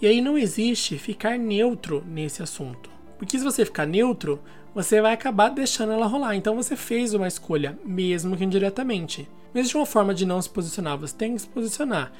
E 0.00 0.06
aí 0.06 0.20
não 0.20 0.36
existe 0.36 0.98
ficar 0.98 1.38
neutro 1.38 2.04
nesse 2.06 2.42
assunto. 2.42 2.93
Porque 3.24 3.38
se 3.38 3.44
você 3.44 3.64
ficar 3.64 3.86
neutro, 3.86 4.38
você 4.74 5.00
vai 5.00 5.14
acabar 5.14 5.48
deixando 5.48 5.94
ela 5.94 6.06
rolar. 6.06 6.36
Então 6.36 6.54
você 6.54 6.76
fez 6.76 7.14
uma 7.14 7.26
escolha, 7.26 7.78
mesmo 7.82 8.36
que 8.36 8.44
indiretamente. 8.44 9.26
Mas 9.46 9.60
existe 9.60 9.78
uma 9.78 9.86
forma 9.86 10.12
de 10.12 10.26
não 10.26 10.42
se 10.42 10.50
posicionar, 10.50 10.98
você 10.98 11.16
tem 11.16 11.34
que 11.34 11.40
se 11.40 11.48
posicionar. 11.48 12.12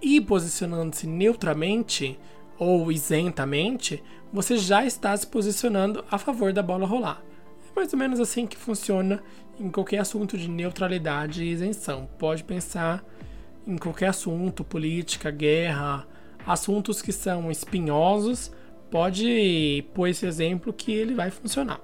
E 0.00 0.18
posicionando-se 0.18 1.06
neutramente 1.06 2.18
ou 2.58 2.90
isentamente, 2.90 4.02
você 4.32 4.56
já 4.56 4.82
está 4.86 5.14
se 5.14 5.26
posicionando 5.26 6.02
a 6.10 6.16
favor 6.16 6.54
da 6.54 6.62
bola 6.62 6.86
rolar. 6.86 7.22
É 7.70 7.78
mais 7.78 7.92
ou 7.92 7.98
menos 7.98 8.18
assim 8.18 8.46
que 8.46 8.56
funciona 8.56 9.22
em 9.60 9.68
qualquer 9.68 9.98
assunto 9.98 10.38
de 10.38 10.48
neutralidade 10.48 11.44
e 11.44 11.50
isenção. 11.50 12.08
Pode 12.18 12.42
pensar 12.44 13.04
em 13.66 13.76
qualquer 13.76 14.06
assunto, 14.06 14.64
política, 14.64 15.30
guerra, 15.30 16.06
assuntos 16.46 17.02
que 17.02 17.12
são 17.12 17.50
espinhosos, 17.50 18.50
pode 18.90 19.84
pôr 19.94 20.08
esse 20.08 20.26
exemplo 20.26 20.72
que 20.72 20.92
ele 20.92 21.14
vai 21.14 21.30
funcionar. 21.30 21.80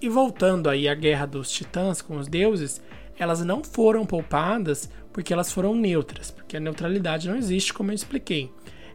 E 0.00 0.08
voltando 0.08 0.68
aí 0.68 0.88
à 0.88 0.94
guerra 0.94 1.26
dos 1.26 1.50
titãs 1.50 2.02
com 2.02 2.16
os 2.16 2.28
deuses, 2.28 2.80
elas 3.18 3.44
não 3.44 3.62
foram 3.62 4.04
poupadas 4.04 4.90
porque 5.12 5.32
elas 5.32 5.52
foram 5.52 5.74
neutras, 5.74 6.30
porque 6.30 6.56
a 6.56 6.60
neutralidade 6.60 7.28
não 7.28 7.36
existe, 7.36 7.72
como 7.72 7.90
eu 7.90 7.94
expliquei. 7.94 8.50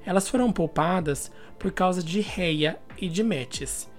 Elas 0.05 0.27
foram 0.27 0.51
poupadas 0.51 1.31
por 1.57 1.71
causa 1.71 2.03
de 2.03 2.19
Reia 2.19 2.77
e 2.99 3.07
de 3.07 3.23
Metis. 3.23 3.89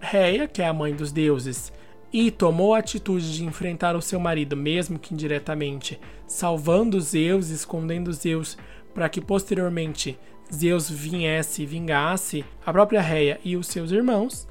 Reia, 0.00 0.46
que 0.46 0.62
é 0.62 0.66
a 0.66 0.72
mãe 0.72 0.94
dos 0.94 1.12
deuses, 1.12 1.72
e 2.12 2.30
tomou 2.30 2.74
a 2.74 2.78
atitude 2.78 3.34
de 3.34 3.44
enfrentar 3.44 3.96
o 3.96 4.02
seu 4.02 4.20
marido, 4.20 4.56
mesmo 4.56 4.98
que 4.98 5.12
indiretamente, 5.12 6.00
salvando 6.26 7.00
Zeus, 7.00 7.50
escondendo 7.50 8.12
Zeus, 8.12 8.56
para 8.94 9.08
que 9.08 9.20
posteriormente 9.20 10.18
Zeus 10.52 10.88
viesse 10.88 11.62
e 11.62 11.66
vingasse 11.66 12.44
a 12.64 12.72
própria 12.72 13.00
Reia 13.00 13.40
e 13.44 13.56
os 13.56 13.66
seus 13.66 13.90
irmãos, 13.90 14.46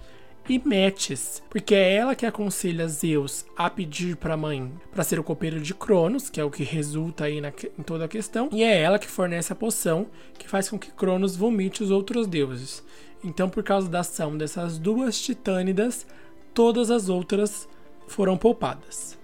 e 0.48 0.60
Metis, 0.60 1.42
porque 1.50 1.74
é 1.74 1.96
ela 1.96 2.16
que 2.16 2.26
aconselha 2.26 2.88
Zeus 2.88 3.46
a 3.58 3.68
pedir 3.70 4.16
para 4.16 4.36
a 4.36 4.38
mãe 4.38 4.72
para 4.92 5.04
ser 5.04 5.20
o 5.20 5.24
copeiro 5.24 5.60
de 5.60 5.74
Cronos, 5.74 6.30
que 6.30 6.40
é 6.40 6.44
o 6.44 6.52
que 6.52 6.64
resulta 6.64 7.26
aí 7.26 7.42
na, 7.42 7.50
em 7.50 7.84
toda 7.84 8.06
a 8.06 8.08
questão, 8.08 8.50
e 8.52 8.64
é 8.64 8.80
ela 8.80 9.00
que 9.00 9.08
fornece 9.08 9.52
a 9.52 9.56
poção 9.56 10.08
que 10.38 10.48
faz 10.48 10.70
com 10.70 10.78
que 10.78 10.92
Cronos 10.92 11.36
vomite 11.36 11.84
os 11.84 11.90
outros 11.90 12.28
deuses. 12.28 12.84
Então, 13.24 13.50
por 13.50 13.64
causa 13.64 13.90
da 13.90 14.02
ação 14.02 14.38
dessas 14.38 14.78
duas 14.78 15.20
titânidas, 15.20 16.06
todas 16.54 16.92
as 16.92 17.10
outras 17.10 17.68
foram 18.08 18.38
poupadas. 18.38 19.18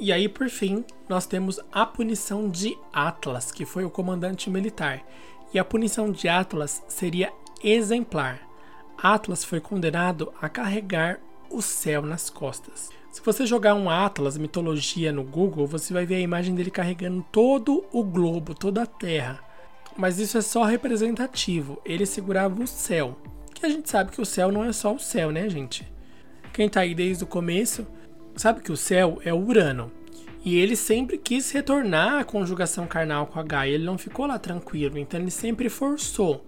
E 0.00 0.12
aí, 0.12 0.28
por 0.28 0.48
fim, 0.48 0.84
nós 1.08 1.26
temos 1.26 1.60
a 1.70 1.84
punição 1.84 2.48
de 2.48 2.78
Atlas, 2.92 3.52
que 3.52 3.66
foi 3.66 3.84
o 3.84 3.90
comandante 3.90 4.48
militar. 4.48 5.04
E 5.52 5.58
a 5.58 5.64
punição 5.64 6.12
de 6.12 6.28
Atlas 6.28 6.82
seria 6.88 7.32
exemplar. 7.62 8.40
Atlas 8.96 9.44
foi 9.44 9.60
condenado 9.60 10.32
a 10.40 10.48
carregar 10.48 11.20
o 11.50 11.62
céu 11.62 12.02
nas 12.02 12.28
costas. 12.28 12.90
Se 13.10 13.22
você 13.24 13.46
jogar 13.46 13.74
um 13.74 13.88
Atlas 13.88 14.36
mitologia 14.36 15.12
no 15.12 15.24
Google, 15.24 15.66
você 15.66 15.94
vai 15.94 16.04
ver 16.04 16.16
a 16.16 16.20
imagem 16.20 16.54
dele 16.54 16.70
carregando 16.70 17.24
todo 17.32 17.84
o 17.90 18.04
globo, 18.04 18.54
toda 18.54 18.82
a 18.82 18.86
Terra. 18.86 19.40
Mas 19.96 20.18
isso 20.18 20.38
é 20.38 20.42
só 20.42 20.64
representativo. 20.64 21.80
Ele 21.84 22.06
segurava 22.06 22.62
o 22.62 22.66
céu. 22.66 23.18
Que 23.54 23.66
a 23.66 23.68
gente 23.68 23.90
sabe 23.90 24.12
que 24.12 24.20
o 24.20 24.26
céu 24.26 24.52
não 24.52 24.62
é 24.62 24.72
só 24.72 24.94
o 24.94 25.00
céu, 25.00 25.32
né, 25.32 25.48
gente? 25.48 25.90
Quem 26.52 26.68
tá 26.68 26.80
aí 26.80 26.94
desde 26.94 27.24
o 27.24 27.26
começo 27.26 27.86
sabe 28.36 28.60
que 28.60 28.70
o 28.70 28.76
céu 28.76 29.20
é 29.24 29.32
o 29.32 29.44
Urano. 29.44 29.90
E 30.48 30.56
ele 30.56 30.76
sempre 30.76 31.18
quis 31.18 31.50
retornar 31.50 32.20
à 32.20 32.24
conjugação 32.24 32.86
carnal 32.86 33.26
com 33.26 33.38
a 33.38 33.42
Gaia. 33.42 33.72
Ele 33.72 33.84
não 33.84 33.98
ficou 33.98 34.24
lá 34.24 34.38
tranquilo, 34.38 34.96
então 34.96 35.20
ele 35.20 35.30
sempre 35.30 35.68
forçou. 35.68 36.42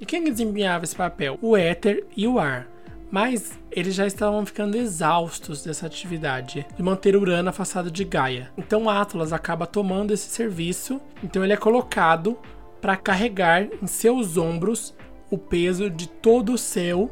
E 0.00 0.06
quem 0.06 0.22
desempenhava 0.22 0.84
esse 0.84 0.94
papel? 0.94 1.36
O 1.42 1.56
éter 1.56 2.06
e 2.16 2.28
o 2.28 2.38
ar. 2.38 2.68
Mas 3.10 3.58
eles 3.72 3.96
já 3.96 4.06
estavam 4.06 4.46
ficando 4.46 4.76
exaustos 4.76 5.64
dessa 5.64 5.84
atividade 5.84 6.64
de 6.76 6.80
manter 6.80 7.16
Urano 7.16 7.48
afastado 7.48 7.90
de 7.90 8.04
Gaia. 8.04 8.52
Então 8.56 8.88
Atlas 8.88 9.32
acaba 9.32 9.66
tomando 9.66 10.12
esse 10.12 10.28
serviço, 10.28 11.00
então 11.20 11.42
ele 11.42 11.52
é 11.52 11.56
colocado 11.56 12.38
para 12.80 12.96
carregar 12.96 13.66
em 13.82 13.86
seus 13.88 14.36
ombros 14.36 14.94
o 15.28 15.36
peso 15.36 15.90
de 15.90 16.08
todo 16.08 16.52
o 16.52 16.58
céu 16.58 17.10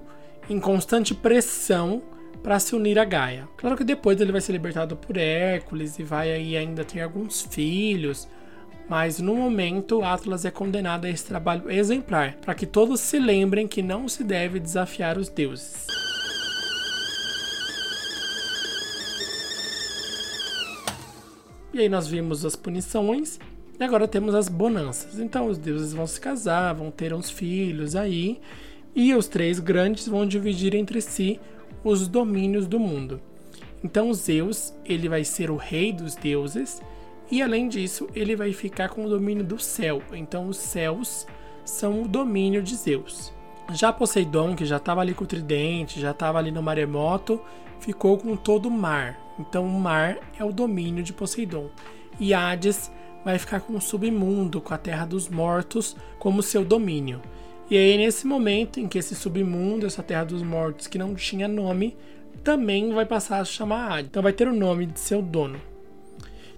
em 0.49 0.61
constante 0.61 1.17
pressão 1.17 2.01
para 2.43 2.59
se 2.59 2.75
unir 2.75 2.99
a 2.99 3.05
Gaia. 3.05 3.49
Claro 3.57 3.77
que 3.77 3.85
depois 3.85 4.21
ele 4.21 4.33
vai 4.33 4.41
ser 4.41 4.53
libertado 4.53 4.97
por 4.97 5.17
Hércules 5.17 5.99
e 5.99 6.03
vai 6.03 6.33
aí 6.33 6.57
ainda 6.57 6.85
ter 6.85 7.01
alguns 7.01 7.43
filhos, 7.43 8.29
mas 8.89 9.19
no 9.19 9.35
momento 9.35 10.03
Atlas 10.03 10.45
é 10.45 10.51
condenado 10.51 11.05
a 11.05 11.11
esse 11.11 11.27
trabalho 11.27 11.71
exemplar, 11.71 12.35
para 12.37 12.55
que 12.55 12.67
todos 12.67 13.01
se 13.01 13.19
lembrem 13.19 13.69
que 13.69 13.83
não 13.83 14.09
se 14.09 14.25
deve 14.25 14.59
desafiar 14.59 15.19
os 15.19 15.29
deuses. 15.29 15.87
E 21.73 21.83
aí 21.83 21.89
nós 21.89 22.09
vimos 22.09 22.45
as 22.45 22.57
punições 22.57 23.39
e 23.79 23.85
agora 23.85 24.09
temos 24.09 24.35
as 24.35 24.49
bonanças. 24.49 25.19
Então 25.19 25.47
os 25.47 25.59
deuses 25.59 25.93
vão 25.93 26.07
se 26.07 26.21
casar, 26.21 26.75
vão 26.75 26.91
ter 26.91 27.13
uns 27.13 27.31
filhos 27.31 27.95
aí, 27.95 28.41
e 28.95 29.15
os 29.15 29.29
três 29.29 29.61
grandes 29.61 30.09
vão 30.09 30.27
dividir 30.27 30.75
entre 30.75 31.01
si 31.01 31.39
os 31.83 32.09
domínios 32.09 32.67
do 32.67 32.79
mundo. 32.79 33.21
Então 33.83 34.13
Zeus, 34.13 34.75
ele 34.85 35.09
vai 35.09 35.25
ser 35.25 35.51
o 35.51 35.57
rei 35.57 35.93
dos 35.93 36.15
deuses, 36.15 36.81
e 37.31 37.43
além 37.43 37.69
disso, 37.69 38.09
ele 38.15 38.35
vai 38.35 38.55
ficar 38.55 38.89
com 38.89 39.05
o 39.05 39.09
domínio 39.09 39.45
do 39.45 39.59
céu. 39.59 40.03
Então, 40.13 40.49
os 40.49 40.57
céus 40.57 41.27
são 41.63 42.03
o 42.03 42.09
domínio 42.09 42.63
de 42.63 42.75
Zeus. 42.75 43.33
Já 43.75 43.93
Poseidon, 43.93 44.57
que 44.57 44.65
já 44.65 44.79
estava 44.79 45.03
ali 45.03 45.13
com 45.13 45.25
o 45.25 45.27
tridente, 45.27 46.01
já 46.01 46.13
estava 46.13 46.39
ali 46.39 46.51
no 46.51 46.63
maremoto, 46.63 47.39
ficou 47.81 48.17
com 48.17 48.35
todo 48.35 48.67
o 48.67 48.71
mar. 48.71 49.19
Então, 49.39 49.67
o 49.67 49.81
mar 49.81 50.19
é 50.39 50.45
o 50.45 50.53
domínio 50.53 51.03
de 51.03 51.13
Poseidon. 51.13 51.69
E 52.19 52.33
Hades 52.33 52.91
vai 53.23 53.39
ficar 53.39 53.61
com 53.61 53.75
o 53.75 53.81
submundo, 53.81 54.59
com 54.59 54.73
a 54.73 54.79
terra 54.79 55.05
dos 55.05 55.29
mortos, 55.29 55.95
como 56.19 56.43
seu 56.43 56.65
domínio. 56.65 57.21
E 57.71 57.77
aí, 57.77 57.97
nesse 57.97 58.27
momento 58.27 58.81
em 58.81 58.89
que 58.89 58.99
esse 58.99 59.15
submundo, 59.15 59.87
essa 59.87 60.03
terra 60.03 60.25
dos 60.25 60.43
mortos 60.43 60.87
que 60.87 60.99
não 60.99 61.15
tinha 61.15 61.47
nome, 61.47 61.97
também 62.43 62.93
vai 62.93 63.05
passar 63.05 63.41
a 63.41 63.45
chamar 63.45 63.93
Hades. 63.93 64.07
Então, 64.11 64.23
vai 64.23 64.33
ter 64.33 64.49
o 64.49 64.55
nome 64.55 64.87
de 64.87 64.99
seu 64.99 65.21
dono. 65.21 65.61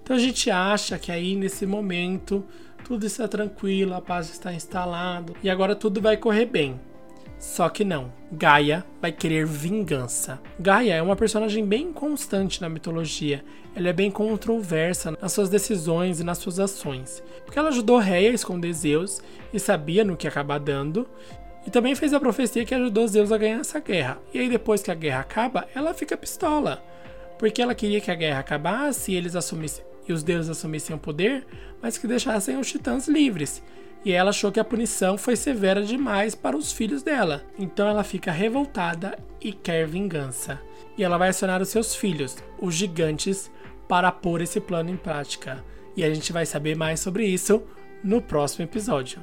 Então 0.03 0.15
a 0.15 0.19
gente 0.19 0.49
acha 0.51 0.99
que 0.99 1.11
aí 1.11 1.35
nesse 1.35 1.65
momento 1.65 2.43
tudo 2.83 3.05
está 3.05 3.27
tranquilo, 3.27 3.93
a 3.93 4.01
paz 4.01 4.29
está 4.29 4.53
instalada 4.53 5.33
e 5.41 5.49
agora 5.49 5.75
tudo 5.75 6.01
vai 6.01 6.17
correr 6.17 6.45
bem. 6.45 6.79
Só 7.41 7.67
que 7.69 7.83
não. 7.83 8.13
Gaia 8.31 8.85
vai 9.01 9.11
querer 9.11 9.47
vingança. 9.47 10.39
Gaia 10.59 10.93
é 10.93 11.01
uma 11.01 11.15
personagem 11.15 11.65
bem 11.65 11.91
constante 11.91 12.61
na 12.61 12.69
mitologia. 12.69 13.43
Ela 13.75 13.89
é 13.89 13.93
bem 13.93 14.11
controversa 14.11 15.17
nas 15.19 15.33
suas 15.33 15.49
decisões 15.49 16.19
e 16.19 16.23
nas 16.23 16.37
suas 16.37 16.59
ações. 16.59 17.23
Porque 17.43 17.57
ela 17.57 17.69
ajudou 17.69 17.97
Reia 17.97 18.29
a 18.29 18.33
esconder 18.33 18.71
Zeus 18.73 19.23
e 19.51 19.59
sabia 19.59 20.05
no 20.05 20.15
que 20.15 20.27
acabar 20.27 20.59
dando. 20.59 21.09
E 21.65 21.71
também 21.71 21.95
fez 21.95 22.13
a 22.13 22.19
profecia 22.19 22.63
que 22.63 22.75
ajudou 22.75 23.07
Zeus 23.07 23.31
a 23.31 23.39
ganhar 23.39 23.61
essa 23.61 23.79
guerra. 23.79 24.19
E 24.31 24.37
aí 24.37 24.47
depois 24.47 24.83
que 24.83 24.91
a 24.91 24.95
guerra 24.95 25.21
acaba, 25.21 25.67
ela 25.73 25.95
fica 25.95 26.15
pistola. 26.15 26.83
Porque 27.39 27.59
ela 27.59 27.73
queria 27.73 27.99
que 27.99 28.11
a 28.11 28.15
guerra 28.15 28.41
acabasse 28.41 29.13
e 29.13 29.15
eles 29.15 29.35
assumissem 29.35 29.83
e 30.07 30.13
os 30.13 30.23
deuses 30.23 30.49
assumissem 30.49 30.95
o 30.95 30.99
poder, 30.99 31.45
mas 31.81 31.97
que 31.97 32.07
deixassem 32.07 32.57
os 32.57 32.69
titãs 32.69 33.07
livres. 33.07 33.61
E 34.03 34.11
ela 34.11 34.31
achou 34.31 34.51
que 34.51 34.59
a 34.59 34.63
punição 34.63 35.17
foi 35.17 35.35
severa 35.35 35.83
demais 35.83 36.33
para 36.33 36.57
os 36.57 36.71
filhos 36.71 37.03
dela. 37.03 37.43
Então 37.57 37.87
ela 37.87 38.03
fica 38.03 38.31
revoltada 38.31 39.17
e 39.39 39.53
quer 39.53 39.85
vingança. 39.85 40.59
E 40.97 41.03
ela 41.03 41.17
vai 41.17 41.29
acionar 41.29 41.61
os 41.61 41.69
seus 41.69 41.95
filhos, 41.95 42.35
os 42.59 42.73
gigantes, 42.73 43.51
para 43.87 44.11
pôr 44.11 44.41
esse 44.41 44.59
plano 44.59 44.89
em 44.89 44.97
prática. 44.97 45.63
E 45.95 46.03
a 46.03 46.13
gente 46.13 46.33
vai 46.33 46.45
saber 46.45 46.75
mais 46.75 46.99
sobre 46.99 47.25
isso 47.25 47.61
no 48.03 48.21
próximo 48.21 48.65
episódio. 48.65 49.21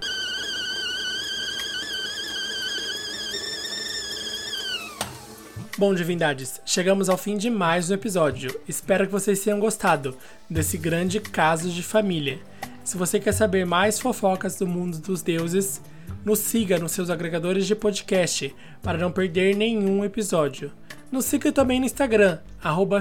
Bom, 5.76 5.94
divindades, 5.94 6.60
chegamos 6.66 7.08
ao 7.08 7.16
fim 7.16 7.36
de 7.36 7.48
mais 7.48 7.88
um 7.88 7.94
episódio. 7.94 8.60
Espero 8.68 9.06
que 9.06 9.12
vocês 9.12 9.40
tenham 9.40 9.60
gostado 9.60 10.16
desse 10.50 10.76
grande 10.76 11.20
caso 11.20 11.70
de 11.70 11.82
família. 11.84 12.40
Se 12.88 12.96
você 12.96 13.20
quer 13.20 13.32
saber 13.32 13.66
mais 13.66 14.00
fofocas 14.00 14.56
do 14.56 14.66
mundo 14.66 14.96
dos 14.96 15.20
deuses, 15.20 15.82
nos 16.24 16.38
siga 16.38 16.78
nos 16.78 16.92
seus 16.92 17.10
agregadores 17.10 17.66
de 17.66 17.74
podcast 17.74 18.56
para 18.82 18.96
não 18.96 19.12
perder 19.12 19.54
nenhum 19.54 20.02
episódio. 20.06 20.72
Nos 21.12 21.26
siga 21.26 21.52
também 21.52 21.80
no 21.80 21.84
Instagram, 21.84 22.38
arroba 22.64 22.98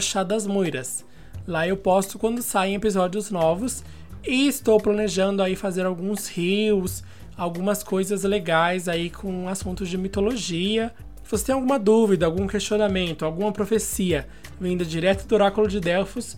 Lá 1.48 1.66
eu 1.66 1.78
posto 1.78 2.20
quando 2.20 2.42
saem 2.42 2.76
episódios 2.76 3.32
novos 3.32 3.82
e 4.28 4.50
estou 4.50 4.78
planejando 4.78 5.42
aí 5.42 5.56
fazer 5.56 5.86
alguns 5.86 6.28
rios, 6.28 7.02
algumas 7.38 7.82
coisas 7.82 8.24
legais 8.24 8.90
aí 8.90 9.10
com 9.10 9.48
assuntos 9.48 9.88
de 9.88 9.98
mitologia. 9.98 10.94
Se 11.24 11.32
você 11.32 11.46
tem 11.46 11.56
alguma 11.56 11.80
dúvida, 11.80 12.26
algum 12.26 12.46
questionamento, 12.46 13.24
alguma 13.24 13.54
profecia 13.54 14.28
vinda 14.60 14.84
direto 14.84 15.26
do 15.26 15.36
oráculo 15.36 15.66
de 15.66 15.80
Delfos, 15.80 16.36